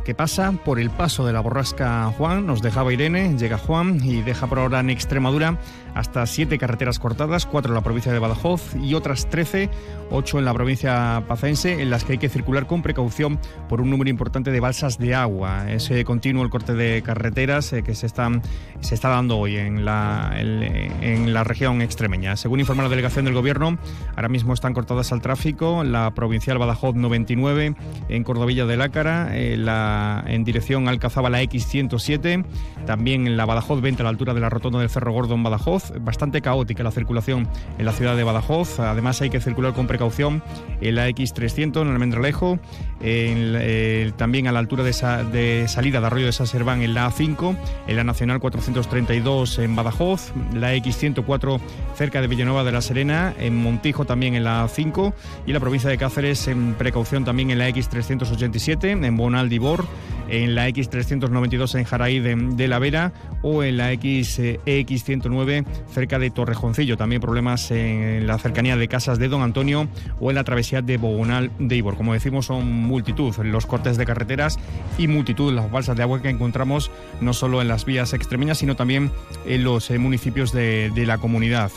[0.04, 2.46] que pasa por el paso de la borrasca Juan.
[2.46, 5.58] Nos dejaba Irene, llega Juan y deja por ahora en Extremadura
[5.94, 9.70] hasta siete carreteras cortadas, cuatro en la provincia de Badajoz y otras trece,
[10.10, 13.40] ocho en la provincia pacense, en las que hay que circular con precaución
[13.70, 15.72] por un número importante de balsas de agua.
[15.72, 18.42] Ese continuo el corte de carreteras eh, que se, están,
[18.82, 22.36] se está dando hoy en la, en la región extremeña.
[22.36, 23.78] Según informa la delegación del Gobierno,
[24.16, 27.76] ahora mismo están cortadas al tráfico la provincial Badajoz 99,
[28.10, 32.46] en Cordovilla de Lácara, eh, la en dirección Alcazaba la X107,
[32.86, 35.44] también en la Badajoz 20 a la altura de la rotonda del Cerro Gordo en
[35.44, 39.88] Badajoz, bastante caótica la circulación en la ciudad de Badajoz, además hay que circular con
[39.88, 40.44] precaución
[40.82, 42.60] en la X300 en Almendralejo,
[43.02, 44.92] en, también a la altura de,
[45.32, 47.56] de salida de Arroyo de Saserván en la A5,
[47.88, 51.60] en la Nacional 432 en Badajoz, la X104
[51.96, 55.14] cerca de Villanueva de la Serena, en Montijo también en la A5
[55.46, 59.86] y la provincia de Cáceres en precaución también en la X387, en Bonaldibor
[60.30, 66.20] en la X392 en Jaraí de, la Vera o en la X, eh, X109 cerca
[66.20, 66.98] de Torrejoncillo.
[66.98, 69.88] También problemas en la cercanía de Casas de Don Antonio
[70.20, 71.96] o en la travesía de Bogonal de Ibor.
[71.98, 74.58] Como decimos, son multitud los cortes de carreteras
[74.98, 78.76] y multitud las balsas de agua que encontramos no solo en las vías extremeñas, sino
[78.76, 79.12] también
[79.46, 81.72] en los eh, municipios de la comunidad.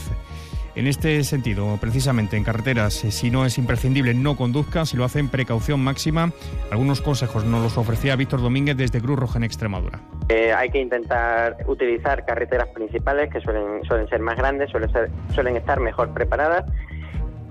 [0.77, 5.05] En este sentido, precisamente en carreteras, eh, si no es imprescindible, no conduzca, si lo
[5.05, 6.33] hacen, precaución máxima.
[6.71, 10.01] Algunos consejos nos los ofrecía Víctor Domínguez desde Cruz Roja en Extremadura.
[10.29, 15.11] Eh, hay que intentar utilizar carreteras principales que suelen, suelen ser más grandes, suelen, ser,
[15.35, 16.67] suelen estar mejor preparadas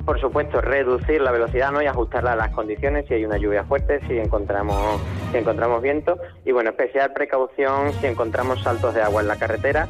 [0.05, 1.81] por supuesto, reducir la velocidad ¿no?
[1.81, 5.01] y ajustarla a las condiciones si hay una lluvia fuerte, si encontramos,
[5.31, 6.19] si encontramos viento.
[6.45, 9.87] Y bueno, especial precaución si encontramos saltos de agua en la carretera.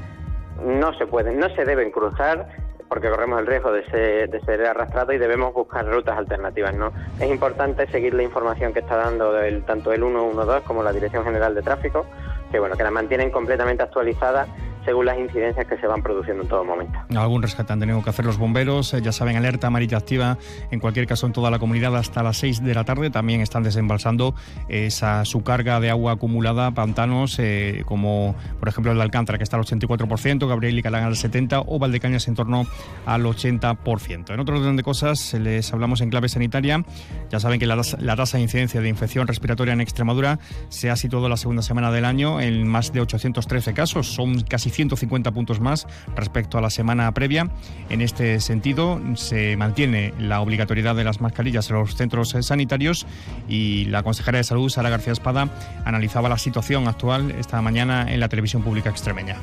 [0.65, 2.47] No se pueden, no se deben cruzar
[2.89, 6.75] porque corremos el riesgo de ser, de ser arrastrado y debemos buscar rutas alternativas.
[6.75, 6.91] ¿no?
[7.19, 11.23] Es importante seguir la información que está dando el, tanto el 112 como la Dirección
[11.23, 12.05] General de Tráfico,
[12.51, 14.47] que bueno, que la mantienen completamente actualizada
[14.85, 16.97] según las incidencias que se van produciendo en todo momento.
[17.15, 20.37] Algún rescate han tenido que hacer los bomberos, eh, ya saben, alerta amarilla activa,
[20.71, 23.09] en cualquier caso en toda la comunidad hasta las 6 de la tarde.
[23.09, 24.35] También están desembalsando
[24.69, 29.43] esa, su carga de agua acumulada, pantanos, eh, como por ejemplo el de Alcántara, que
[29.43, 32.65] está al 84%, Gabriel y Calán al 70%, o Valdecañas en torno
[33.05, 34.33] al 80%.
[34.33, 36.83] En otro orden de cosas, les hablamos en clave sanitaria.
[37.29, 40.95] Ya saben que la, la tasa de incidencia de infección respiratoria en Extremadura se ha
[40.95, 44.07] situado la segunda semana del año en más de 813 casos.
[44.07, 47.49] Son casi 150 puntos más respecto a la semana previa.
[47.89, 53.07] En este sentido, se mantiene la obligatoriedad de las mascarillas en los centros sanitarios
[53.49, 55.49] y la consejera de Salud, Sara García Espada,
[55.85, 59.37] analizaba la situación actual esta mañana en la televisión pública extremeña.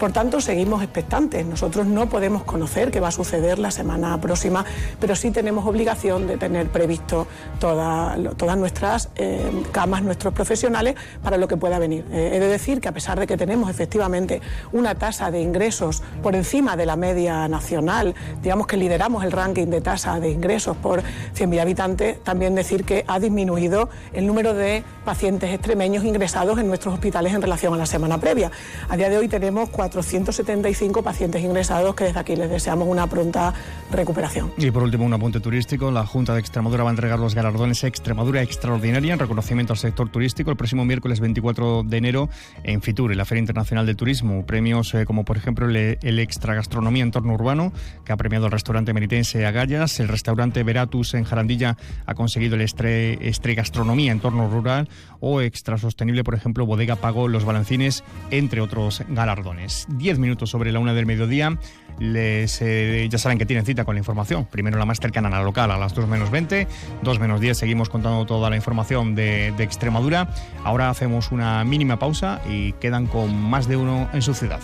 [0.00, 1.44] Por tanto, seguimos expectantes.
[1.44, 4.64] Nosotros no podemos conocer qué va a suceder la semana próxima,
[4.98, 7.26] pero sí tenemos obligación de tener previsto
[7.58, 12.06] todas nuestras eh, camas, nuestros profesionales para lo que pueda venir.
[12.12, 14.40] Eh, he de decir que a pesar de que tenemos efectivamente
[14.72, 19.66] una tasa de ingresos por encima de la media nacional, digamos que lideramos el ranking
[19.66, 24.82] de tasa de ingresos por 100.000 habitantes, también decir que ha disminuido el número de
[25.04, 28.50] pacientes extremeños ingresados en nuestros hospitales en relación a la semana previa.
[28.88, 33.52] A día de hoy tenemos 475 pacientes ingresados que desde aquí les deseamos una pronta
[33.90, 34.52] recuperación.
[34.56, 35.90] Y por último, un apunte turístico.
[35.90, 40.08] La Junta de Extremadura va a entregar los galardones Extremadura Extraordinaria en reconocimiento al sector
[40.08, 42.28] turístico el próximo miércoles 24 de enero
[42.62, 44.46] en Fitur, en la Feria Internacional del Turismo.
[44.46, 47.72] Premios eh, como, por ejemplo, el, el, Extra Gastronomía Entorno Urbano,
[48.04, 49.98] que ha premiado el restaurante meritense Agallas.
[49.98, 51.76] El restaurante Veratus en Jarandilla
[52.06, 54.88] ha conseguido el Estre, Estre Gastronomía Entorno Rural
[55.20, 59.79] o Extra Sostenible, por ejemplo, Bodega Pago Los Balancines, entre otros galardones.
[59.88, 61.56] Diez minutos sobre la una del mediodía.
[61.98, 64.46] Les, eh, ya saben que tienen cita con la información.
[64.46, 66.66] Primero la más cercana a la local a las 2 menos 20,
[67.02, 70.28] 2 menos 10 seguimos contando toda la información de, de Extremadura.
[70.64, 74.60] Ahora hacemos una mínima pausa y quedan con más de uno en su ciudad.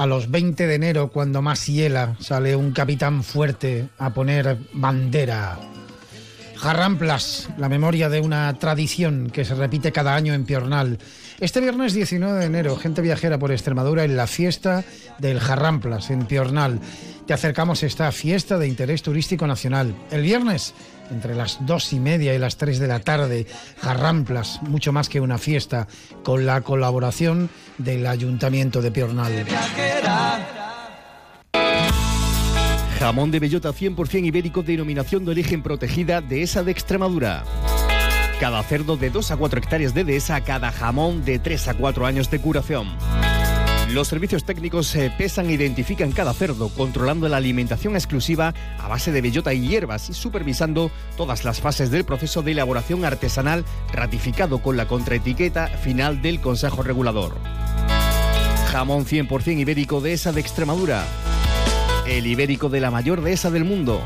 [0.00, 5.58] A los 20 de enero, cuando más hiela, sale un capitán fuerte a poner bandera.
[6.56, 10.98] Jarramplas, la memoria de una tradición que se repite cada año en Piornal.
[11.38, 14.84] Este viernes 19 de enero, gente viajera por Extremadura en la fiesta
[15.18, 16.80] del Jarramplas en Piornal.
[17.26, 19.94] Te acercamos a esta fiesta de interés turístico nacional.
[20.10, 20.72] El viernes,
[21.10, 23.46] entre las dos y media y las tres de la tarde,
[23.80, 25.88] Jarramplas, mucho más que una fiesta,
[26.22, 29.46] con la colaboración del Ayuntamiento de Piornal.
[32.98, 37.44] Jamón de bellota 100% ibérico denominación de origen protegida de esa de Extremadura.
[38.38, 42.06] Cada cerdo de 2 a 4 hectáreas de dehesa, cada jamón de 3 a 4
[42.06, 42.88] años de curación.
[43.92, 49.10] Los servicios técnicos se pesan e identifican cada cerdo, controlando la alimentación exclusiva a base
[49.10, 54.62] de bellota y hierbas y supervisando todas las fases del proceso de elaboración artesanal ratificado
[54.62, 57.36] con la contraetiqueta final del Consejo Regulador.
[58.70, 61.04] Jamón 100% ibérico de esa de Extremadura.
[62.06, 64.00] El ibérico de la mayor dehesa del mundo.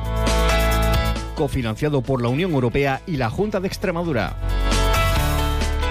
[1.34, 4.34] Cofinanciado por la Unión Europea y la Junta de Extremadura.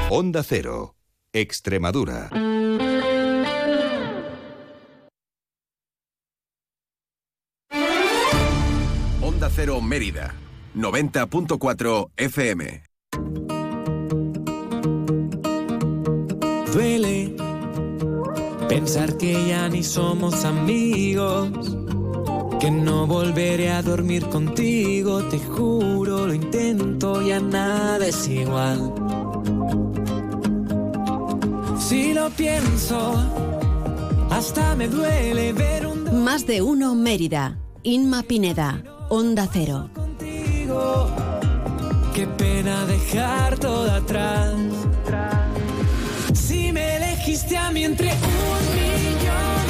[0.10, 0.96] Onda Cero.
[1.32, 2.32] Extremadura.
[9.64, 10.36] Cero Mérida.
[10.76, 12.84] 90.4 FM.
[16.74, 17.34] Duele
[18.68, 21.78] pensar que ya ni somos amigos.
[22.60, 28.94] Que no volveré a dormir contigo, te juro, lo intento, ya nada es igual.
[31.80, 33.14] Si lo pienso,
[34.30, 37.58] hasta me duele ver un Más de uno Mérida.
[37.84, 38.93] Inma Pineda.
[39.16, 39.92] Onda Cero.
[39.94, 41.08] contigo.
[42.16, 44.56] Qué pena dejar todo atrás.
[46.34, 49.66] Si me elegiste a mí entre un millón,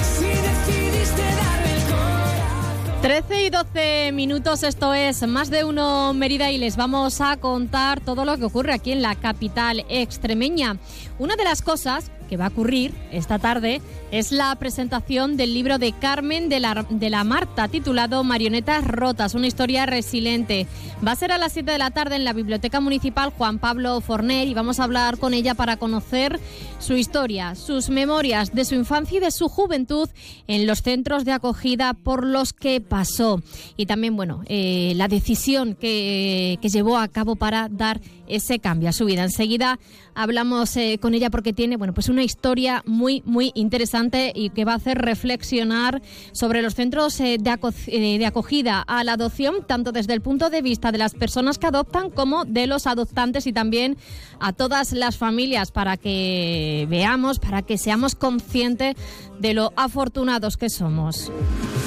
[0.00, 3.02] si decidiste darme el corazón.
[3.02, 8.00] 13 y 12 minutos, esto es más de uno Mérida y les vamos a contar
[8.00, 10.76] todo lo que ocurre aquí en la capital extremeña.
[11.18, 15.78] Una de las cosas que va a ocurrir esta tarde es la presentación del libro
[15.78, 20.66] de Carmen de la, de la Marta titulado Marionetas Rotas, una historia resiliente.
[21.06, 24.00] Va a ser a las 7 de la tarde en la Biblioteca Municipal Juan Pablo
[24.00, 26.38] Forner y vamos a hablar con ella para conocer
[26.78, 30.08] su historia, sus memorias de su infancia y de su juventud
[30.46, 33.42] en los centros de acogida por los que pasó.
[33.76, 38.88] Y también, bueno, eh, la decisión que, que llevó a cabo para dar ese cambio
[38.88, 39.22] a su vida.
[39.22, 39.78] Enseguida
[40.14, 44.64] hablamos eh, con ella porque tiene bueno, pues una historia muy, muy interesante y que
[44.64, 46.02] va a hacer reflexionar
[46.32, 50.62] sobre los centros eh, eh, de acogida a la adopción, tanto desde el punto de
[50.62, 53.96] vista de las personas que adoptan como de los adoptantes y también
[54.40, 58.96] a todas las familias para que veamos, para que seamos conscientes
[59.38, 61.30] de lo afortunados que somos.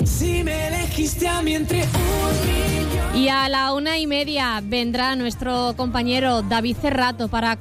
[0.05, 2.86] Si me elegiste a mí entre un.
[3.17, 7.57] Y a la una y media vendrá nuestro compañero David Cerrato para,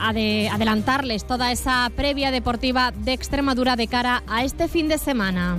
[0.00, 5.58] adelantarles toda esa previa deportiva de Extremadura de cara a este fin de semana.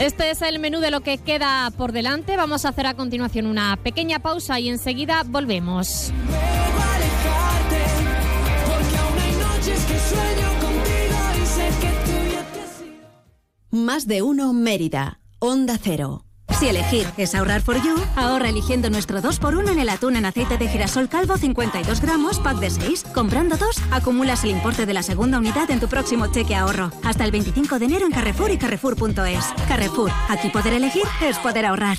[0.00, 2.38] Este es el menú de lo que queda por delante.
[2.38, 6.12] Vamos a hacer a continuación una pequeña pausa y enseguida volvemos.
[13.76, 15.20] Más de uno Mérida.
[15.38, 16.24] Onda Cero.
[16.58, 20.56] Si elegir es ahorrar for you, ahorra eligiendo nuestro 2x1 en el atún en aceite
[20.56, 23.04] de girasol calvo 52 gramos, pack de 6.
[23.14, 26.90] Comprando dos, acumulas el importe de la segunda unidad en tu próximo cheque ahorro.
[27.04, 29.44] Hasta el 25 de enero en Carrefour y Carrefour.es.
[29.68, 31.98] Carrefour, aquí poder elegir es poder ahorrar.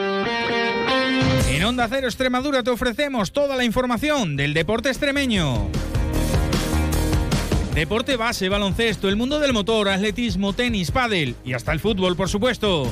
[1.71, 5.69] Onda Cero Extremadura te ofrecemos toda la información del deporte extremeño.
[7.73, 12.27] Deporte base, baloncesto, el mundo del motor, atletismo, tenis, pádel y hasta el fútbol, por
[12.27, 12.91] supuesto.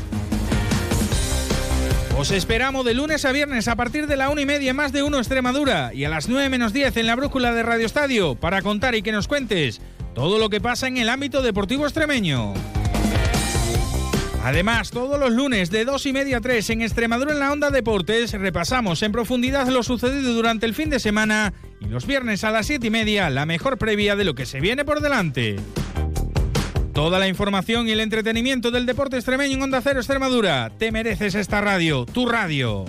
[2.17, 5.03] Os esperamos de lunes a viernes a partir de la una y media más de
[5.03, 8.61] uno Extremadura y a las 9 menos 10 en la brújula de Radio Estadio para
[8.61, 9.81] contar y que nos cuentes
[10.15, 12.53] todo lo que pasa en el ámbito deportivo extremeño.
[14.43, 17.71] Además, todos los lunes de 2 y media a 3 en Extremadura en la Onda
[17.71, 22.51] Deportes repasamos en profundidad lo sucedido durante el fin de semana y los viernes a
[22.51, 25.57] las 7 y media la mejor previa de lo que se viene por delante.
[26.93, 30.71] Toda la información y el entretenimiento del deporte extremeño en Onda Cero Extremadura.
[30.77, 32.85] Te mereces esta radio, tu radio.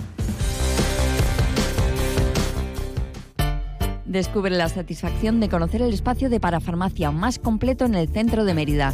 [4.05, 8.53] Descubre la satisfacción de conocer el espacio de parafarmacia más completo en el centro de
[8.53, 8.93] Mérida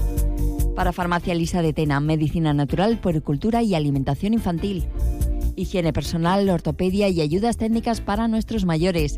[0.78, 4.86] para Farmacia Lisa de Tena, medicina natural, puericultura y alimentación infantil.
[5.56, 9.18] Higiene personal, ortopedia y ayudas técnicas para nuestros mayores.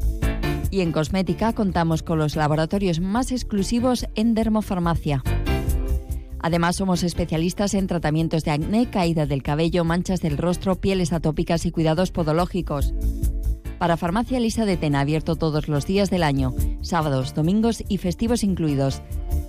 [0.72, 5.22] Y en cosmética contamos con los laboratorios más exclusivos en dermofarmacia.
[6.40, 11.66] Además, somos especialistas en tratamientos de acné, caída del cabello, manchas del rostro, pieles atópicas
[11.66, 12.94] y cuidados podológicos.
[13.80, 18.44] Para Farmacia Lisa de Tena, abierto todos los días del año, sábados, domingos y festivos
[18.44, 19.02] incluidos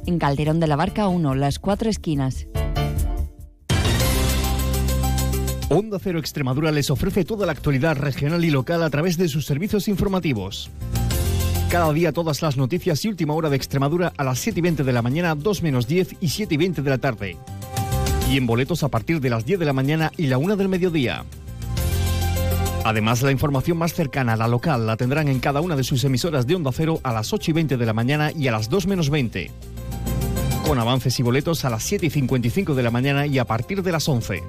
[0.06, 2.46] en Calderón de la Barca 1, las cuatro esquinas.
[5.68, 9.46] Onda Cero Extremadura les ofrece toda la actualidad regional y local a través de sus
[9.46, 10.70] servicios informativos.
[11.68, 14.84] Cada día todas las noticias y última hora de Extremadura a las 7 y 20
[14.84, 17.36] de la mañana, 2 menos 10 y 7 y 20 de la tarde.
[18.30, 20.68] Y en boletos a partir de las 10 de la mañana y la 1 del
[20.68, 21.24] mediodía.
[22.84, 26.02] Además, la información más cercana a la local la tendrán en cada una de sus
[26.04, 28.68] emisoras de Onda Cero a las 8 y 20 de la mañana y a las
[28.68, 29.50] 2 menos 20
[30.70, 33.82] con avances y boletos a las 7 y 55 de la mañana y a partir
[33.82, 34.40] de las 11.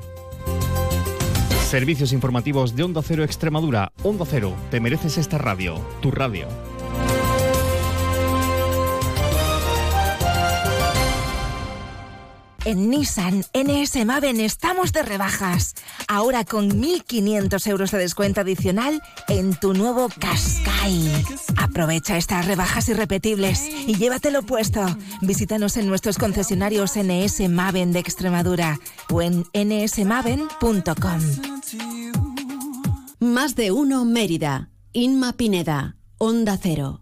[1.67, 3.91] Servicios informativos de Onda Cero Extremadura.
[4.03, 6.45] Onda Cero, te mereces esta radio, tu radio.
[12.64, 15.74] En Nissan NS Maven estamos de rebajas.
[16.07, 21.09] Ahora con 1.500 euros de descuento adicional en tu nuevo Qashqai.
[21.57, 24.86] Aprovecha estas rebajas irrepetibles y llévatelo puesto.
[25.22, 31.22] Visítanos en nuestros concesionarios NS Maven de Extremadura o en nsmaven.com.
[33.20, 34.70] Más de uno Mérida.
[34.93, 35.95] Inma Pineda.
[36.20, 37.01] Onda Cero.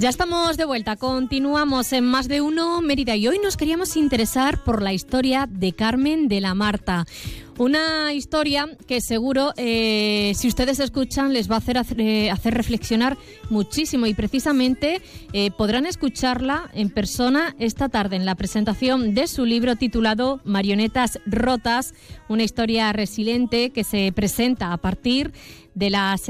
[0.00, 4.62] Ya estamos de vuelta, continuamos en más de uno Mérida y hoy nos queríamos interesar
[4.62, 7.04] por la historia de Carmen de la Marta.
[7.58, 13.16] Una historia que seguro, eh, si ustedes escuchan, les va a hacer, eh, hacer, reflexionar
[13.50, 15.02] muchísimo y precisamente
[15.32, 21.18] eh, podrán escucharla en persona esta tarde en la presentación de su libro titulado Marionetas
[21.26, 21.94] Rotas,
[22.28, 25.32] una historia resiliente que se presenta a partir
[25.74, 26.28] de las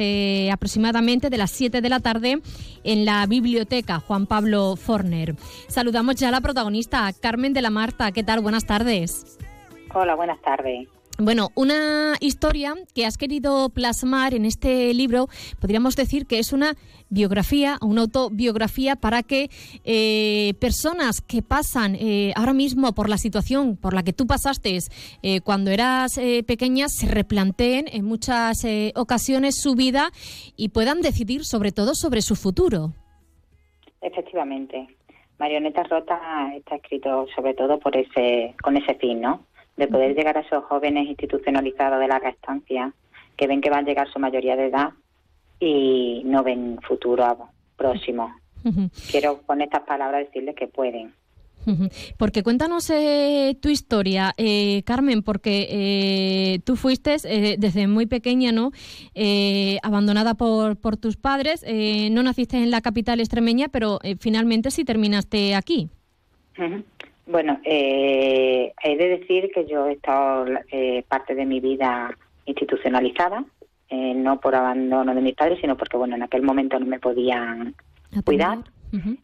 [0.51, 2.41] aproximadamente de las 7 de la tarde
[2.85, 5.37] en la biblioteca Juan Pablo Forner.
[5.69, 8.13] Saludamos ya a la protagonista, Carmen de la Marta.
[8.13, 8.41] ¿Qué tal?
[8.41, 9.39] Buenas tardes.
[9.95, 10.89] Hola, buenas tardes.
[11.21, 15.27] Bueno, una historia que has querido plasmar en este libro,
[15.61, 16.75] podríamos decir que es una
[17.11, 19.51] biografía, una autobiografía para que
[19.85, 24.79] eh, personas que pasan eh, ahora mismo por la situación por la que tú pasaste
[25.25, 28.65] eh, cuando eras pequeña se replanteen en muchas
[28.95, 30.11] ocasiones su vida
[30.57, 32.93] y puedan decidir sobre todo sobre su futuro.
[34.03, 34.87] Efectivamente.
[35.41, 36.21] Marionetas Rotas
[36.55, 39.48] está escrito sobre todo por ese, con ese fin, ¿no?
[39.79, 42.93] De poder llegar a esos jóvenes institucionalizados de larga estancia
[43.37, 44.91] que ven que van a llegar su mayoría de edad
[45.61, 48.35] y no ven futuro próximo.
[49.11, 51.15] Quiero con estas palabras decirles que pueden,
[52.17, 57.17] Porque cuéntanos eh, tu historia, eh, Carmen, porque eh, tú fuiste
[57.59, 58.73] desde muy pequeña, ¿no?
[59.83, 61.65] abandonada por, por, tus padres,
[62.11, 65.89] no naciste en la capital extremeña, pero finalmente sí terminaste aquí.
[67.29, 70.47] Bueno, he de decir que yo he estado
[71.09, 72.17] parte de mi vida
[72.47, 73.45] institucionalizada,
[73.91, 77.75] no por abandono de mis padres, sino porque, bueno, en aquel momento no me podían
[78.25, 78.59] cuidar.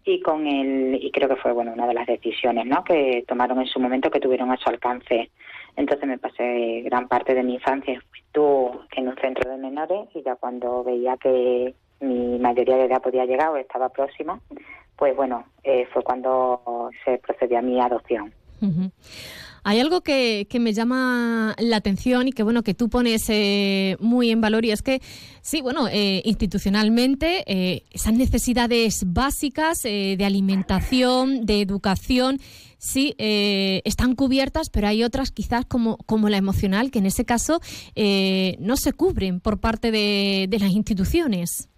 [0.05, 2.85] Y con el y creo que fue bueno una de las decisiones ¿no?
[2.85, 5.31] que tomaron en su momento que tuvieron a su alcance.
[5.77, 7.99] Entonces me pasé gran parte de mi infancia
[8.35, 13.25] en un centro de menores y ya cuando veía que mi mayoría de edad podía
[13.25, 14.39] llegar o estaba próxima
[14.97, 18.33] pues bueno eh, fue cuando se procedió a mi adopción
[19.65, 23.97] hay algo que, que, me llama la atención y que bueno que tú pones eh,
[23.99, 25.01] muy en valor y es que
[25.41, 32.41] sí, bueno, eh, institucionalmente eh, esas necesidades básicas de alimentación, de educación,
[32.79, 37.61] sí están cubiertas, pero hay otras quizás como, como la emocional que en ese caso
[37.97, 41.71] no se cubren por parte de, de las instituciones.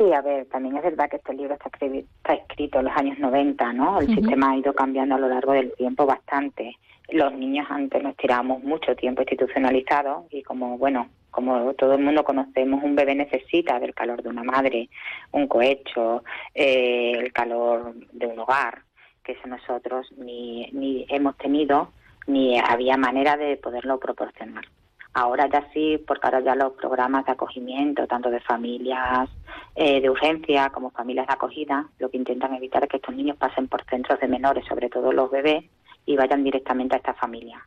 [0.00, 3.18] Sí, a ver, también es verdad que este libro está, está escrito en los años
[3.18, 4.00] 90, ¿no?
[4.00, 6.74] El sistema ha ido cambiando a lo largo del tiempo bastante.
[7.10, 12.24] Los niños antes nos tirábamos mucho tiempo institucionalizados y como, bueno, como todo el mundo
[12.24, 14.88] conocemos, un bebé necesita del calor de una madre,
[15.32, 16.24] un cohecho,
[16.54, 18.78] eh, el calor de un hogar,
[19.22, 21.92] que eso nosotros ni, ni hemos tenido
[22.26, 24.64] ni había manera de poderlo proporcionar.
[25.12, 29.28] Ahora ya sí, porque ahora ya los programas de acogimiento, tanto de familias
[29.74, 33.36] eh, de urgencia como familias de acogida, lo que intentan evitar es que estos niños
[33.36, 35.64] pasen por centros de menores, sobre todo los bebés,
[36.06, 37.66] y vayan directamente a esta familia,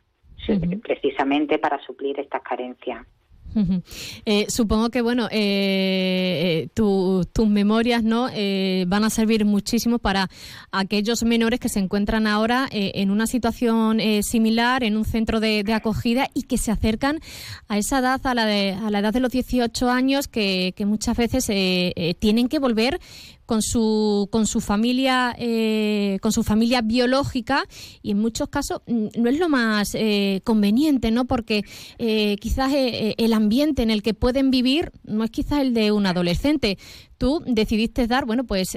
[0.82, 3.06] precisamente para suplir estas carencias.
[4.24, 8.28] Eh, supongo que bueno, eh, eh, tus memorias no
[8.86, 10.28] van a servir muchísimo para
[10.72, 16.28] aquellos menores que se encuentran ahora en una situación similar en un centro de, acogida
[16.34, 17.20] y que se acercan
[17.68, 20.86] a esa edad, a la, de, a la edad de los 18 años, que, que
[20.86, 21.46] muchas veces
[22.18, 23.00] tienen que volver
[23.46, 27.64] con su con su familia eh, con su familia biológica
[28.02, 31.64] y en muchos casos no es lo más eh, conveniente no porque
[31.98, 36.06] eh, quizás el ambiente en el que pueden vivir no es quizás el de un
[36.06, 36.78] adolescente.
[37.18, 38.76] Tú decidiste dar bueno pues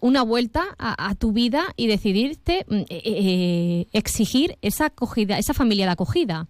[0.00, 2.82] una vuelta a, a, tu vida y decidiste mm,
[3.92, 6.48] exigir esa acogida esa familia de acogida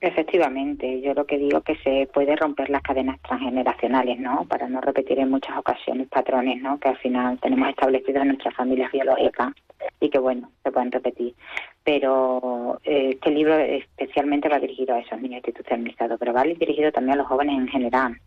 [0.00, 4.44] Efectivamente, yo lo que digo es que se puede romper las cadenas transgeneracionales, ¿no?
[4.44, 6.78] Para no repetir en muchas ocasiones patrones, ¿no?
[6.78, 9.54] Que al final tenemos establecidos en nuestras familias biológicas
[9.98, 11.34] y que, bueno, se pueden repetir.
[11.82, 17.14] Pero eh, este libro especialmente va dirigido a esos niños institucionalizados, pero va dirigido también
[17.14, 18.20] a los jóvenes en general,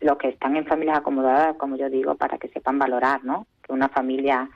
[0.00, 3.46] los que están en familias acomodadas, como yo digo, para que sepan valorar, ¿no?
[3.62, 4.50] Que una familia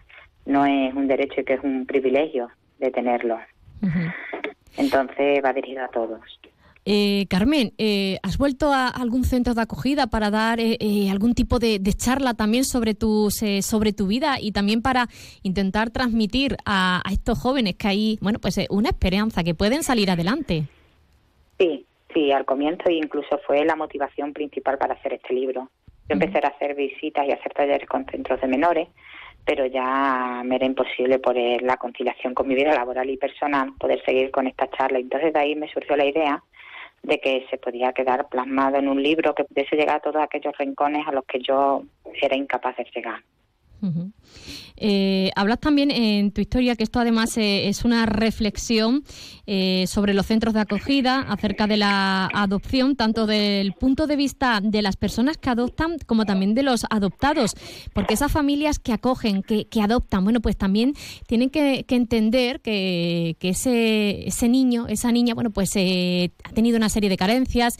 [0.44, 3.38] no es un derecho y que es un privilegio de tenerlo.
[4.76, 6.20] Entonces va dirigido a todos.
[6.86, 10.76] Eh, Carmen, eh, ¿has vuelto a algún centro de acogida para dar eh,
[11.10, 15.06] algún tipo de, charla también sobre, tus, sobre tu vida y también para
[15.42, 20.64] intentar transmitir a, estos jóvenes que hay bueno, pues, una esperanza, que pueden salir adelante?
[21.58, 25.68] Sí, sí, al comienzo incluso fue la motivación principal para hacer este libro.
[26.08, 28.88] Yo empecé a hacer visitas y a hacer talleres con centros de menores
[29.44, 34.02] pero ya me era imposible por la conciliación con mi vida laboral y personal poder
[34.04, 34.98] seguir con esta charla.
[34.98, 36.42] Entonces de ahí me surgió la idea
[37.02, 40.56] de que se podía quedar plasmado en un libro que pudiese llegar a todos aquellos
[40.58, 41.82] rincones a los que yo
[42.20, 43.22] era incapaz de llegar.
[44.76, 49.04] Eh, hablas también en tu historia que esto además eh, es una reflexión
[49.46, 54.60] eh, sobre los centros de acogida, acerca de la adopción, tanto del punto de vista
[54.62, 57.54] de las personas que adoptan como también de los adoptados,
[57.92, 60.94] porque esas familias que acogen, que, adoptan, bueno, pues también
[61.26, 67.10] tienen que, entender que, ese, ese, niño, esa niña, bueno, pues ha tenido una serie
[67.10, 67.76] de carencias,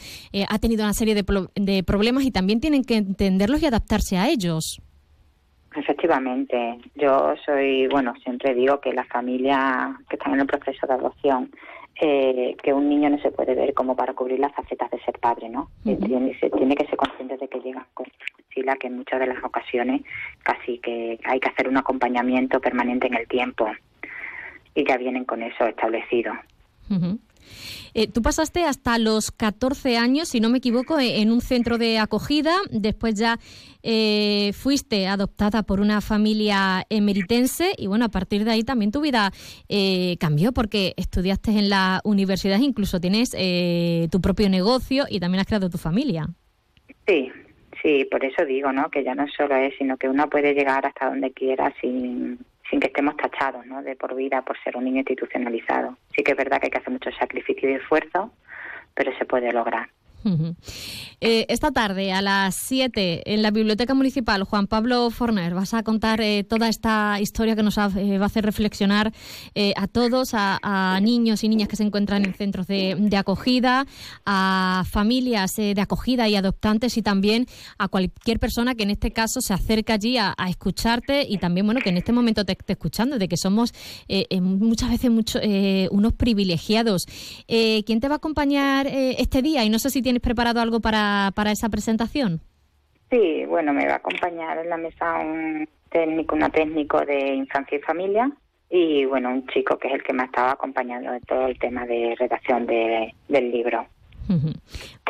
[0.48, 1.24] ha tenido una serie de,
[1.54, 4.80] de problemas y también tienen que entenderlos y adaptarse a ellos.
[5.76, 10.94] Efectivamente, yo soy, bueno, siempre digo que las familias que están en el proceso de
[10.94, 11.50] adopción,
[12.00, 15.18] eh, que un niño no se puede ver como para cubrir las facetas de ser
[15.20, 15.70] padre, ¿no?
[15.84, 18.06] tiene, se tiene que ser consciente de que llegan con
[18.38, 20.02] mochila, que en muchas de las ocasiones
[20.42, 23.70] casi que hay que hacer un acompañamiento permanente en el tiempo
[24.74, 26.32] y ya vienen con eso establecido.
[27.94, 31.78] Eh, tú pasaste hasta los 14 años, si no me equivoco, e, en un centro
[31.78, 32.54] de acogida.
[32.70, 33.38] Después ya
[33.82, 39.00] eh, fuiste adoptada por una familia emeritense y bueno, a partir de ahí también tu
[39.00, 39.32] vida
[39.68, 43.30] eh, cambió porque estudiaste en la universidad, incluso tienes
[44.10, 46.28] tu propio negocio y también has creado tu familia.
[47.06, 47.30] Sí,
[47.82, 48.90] sí, por eso digo, ¿no?
[48.90, 52.38] Que ya no solo es, sino que uno puede llegar hasta donde quiera sin
[52.70, 53.82] sin que estemos tachados ¿no?
[53.82, 55.98] de por vida por ser un niño institucionalizado.
[56.14, 58.32] Sí que es verdad que hay que hacer mucho sacrificio y esfuerzo,
[58.94, 59.88] pero se puede lograr.
[61.20, 65.82] Eh, esta tarde a las 7 en la Biblioteca Municipal Juan Pablo Forner vas a
[65.82, 69.12] contar eh, toda esta historia que nos eh, va a hacer reflexionar
[69.76, 73.86] a todos, a, niños y niñas que se encuentran en centros de, acogida,
[74.24, 77.46] a familias de acogida y adoptantes y también
[77.78, 81.80] a cualquier persona que en este caso se acerca allí a, escucharte y también bueno
[81.80, 83.72] que en este momento te esté escuchando, de que somos
[84.40, 85.38] muchas veces mucho,
[85.90, 87.06] unos privilegiados.
[87.46, 89.64] ¿Quién te va a acompañar este día?
[89.64, 92.40] Y no sé si ¿Tienes preparado algo para, para esa presentación?
[93.10, 97.78] Sí, bueno, me va a acompañar en la mesa un técnico, una técnico de infancia
[97.78, 98.28] y familia
[98.68, 101.56] y bueno, un chico que es el que me ha estado acompañando en todo el
[101.60, 103.86] tema de redacción de, del libro.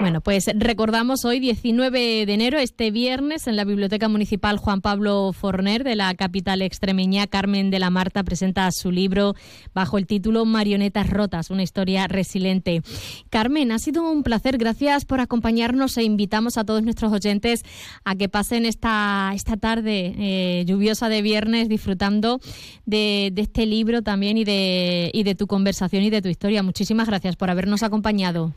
[0.00, 5.32] Bueno, pues recordamos hoy 19 de enero, este viernes, en la Biblioteca Municipal Juan Pablo
[5.32, 9.34] Forner de la capital extremeña, Carmen de la Marta presenta su libro
[9.74, 12.82] bajo el título Marionetas Rotas, una historia resiliente.
[13.28, 17.62] Carmen, ha sido un placer, gracias por acompañarnos e invitamos a todos nuestros oyentes
[18.04, 22.40] a que pasen esta, esta tarde eh, lluviosa de viernes disfrutando
[22.86, 26.62] de, de, este libro también y de, y de tu conversación y de tu historia.
[26.62, 28.54] Muchísimas gracias por habernos acompañado.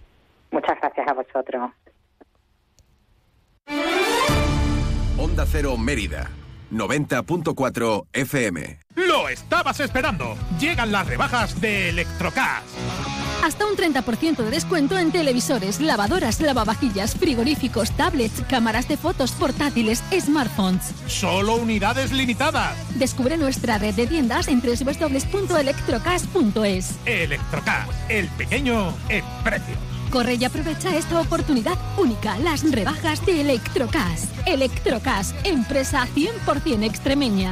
[0.53, 1.71] Muchas gracias a vosotros.
[5.17, 6.29] Onda Cero Mérida,
[6.71, 8.79] 90.4 FM.
[8.95, 10.35] Lo estabas esperando.
[10.59, 12.67] Llegan las rebajas de Electrocast.
[13.43, 20.03] Hasta un 30% de descuento en televisores, lavadoras, lavavajillas, frigoríficos, tablets, cámaras de fotos, portátiles,
[20.11, 20.93] smartphones.
[21.07, 22.77] Solo unidades limitadas.
[22.97, 26.99] Descubre nuestra red de tiendas en www.electrocast.es.
[27.05, 29.92] Electrocast, el pequeño en precio.
[30.13, 34.27] Corre y aprovecha esta oportunidad única, las rebajas de Electrocas.
[34.45, 37.51] Electrocas, empresa 100% extremeña.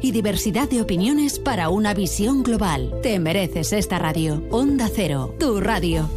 [0.00, 2.92] y diversidad de opiniones para una visión global.
[3.02, 4.42] Te mereces esta radio.
[4.50, 6.08] Onda Cero, tu radio.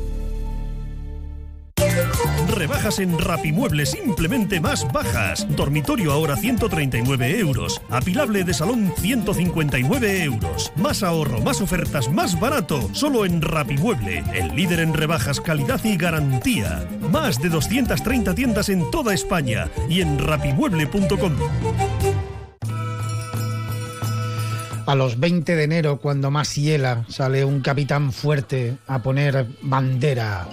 [2.55, 5.45] Rebajas en Rapimueble simplemente más bajas.
[5.55, 7.81] Dormitorio ahora 139 euros.
[7.89, 10.71] Apilable de salón 159 euros.
[10.77, 12.89] Más ahorro, más ofertas, más barato.
[12.93, 16.87] Solo en Rapimueble, el líder en rebajas, calidad y garantía.
[17.11, 21.33] Más de 230 tiendas en toda España y en rapimueble.com.
[24.85, 30.47] A los 20 de enero, cuando más hiela, sale un capitán fuerte a poner bandera.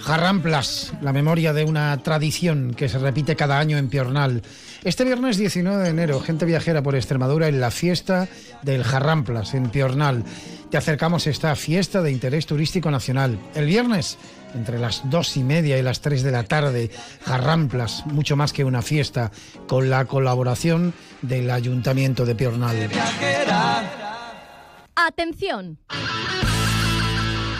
[0.00, 4.42] Jarramplas, la memoria de una tradición que se repite cada año en Piornal.
[4.82, 8.28] Este viernes 19 de enero, gente viajera por Extremadura en la fiesta
[8.62, 10.24] del Jarramplas en Piornal.
[10.70, 13.38] Te acercamos a esta fiesta de interés turístico nacional.
[13.54, 14.18] El viernes,
[14.54, 16.90] entre las dos y media y las tres de la tarde,
[17.24, 19.30] Jarramplas, mucho más que una fiesta,
[19.66, 22.88] con la colaboración del Ayuntamiento de Piornal.
[24.94, 25.78] Atención.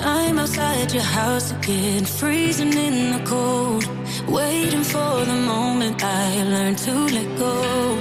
[0.00, 3.84] I'm outside your house again, freezing in the cold,
[4.28, 7.98] waiting for the moment I learn to let go.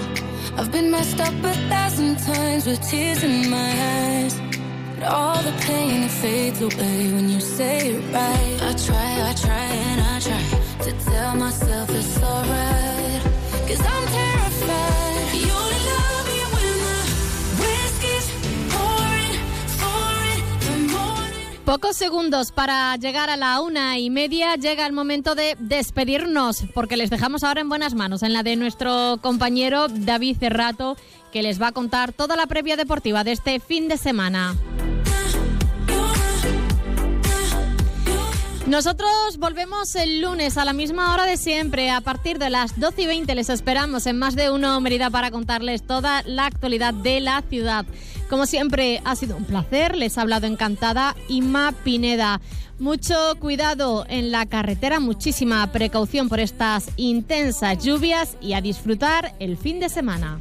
[0.57, 3.71] I've been messed up a thousand times with tears in my
[4.01, 4.39] eyes,
[4.95, 8.57] but all the pain it fades away when you say it right.
[8.61, 10.43] I try, I try, and I try
[10.85, 13.21] to tell myself it's alright,
[13.67, 15.33] cause I'm terrified.
[15.33, 15.76] You
[21.67, 24.55] Pocos segundos para llegar a la una y media.
[24.55, 28.55] Llega el momento de despedirnos, porque les dejamos ahora en buenas manos, en la de
[28.55, 30.95] nuestro compañero David Cerrato,
[31.33, 34.55] que les va a contar toda la previa deportiva de este fin de semana.
[38.65, 41.89] Nosotros volvemos el lunes a la misma hora de siempre.
[41.89, 45.31] A partir de las 12 y 20 les esperamos en más de uno Mérida para
[45.31, 47.85] contarles toda la actualidad de la ciudad.
[48.29, 49.95] Como siempre, ha sido un placer.
[49.95, 52.41] Les ha hablado encantada Inma Pineda.
[52.79, 59.57] Mucho cuidado en la carretera, muchísima precaución por estas intensas lluvias y a disfrutar el
[59.57, 60.39] fin de semana.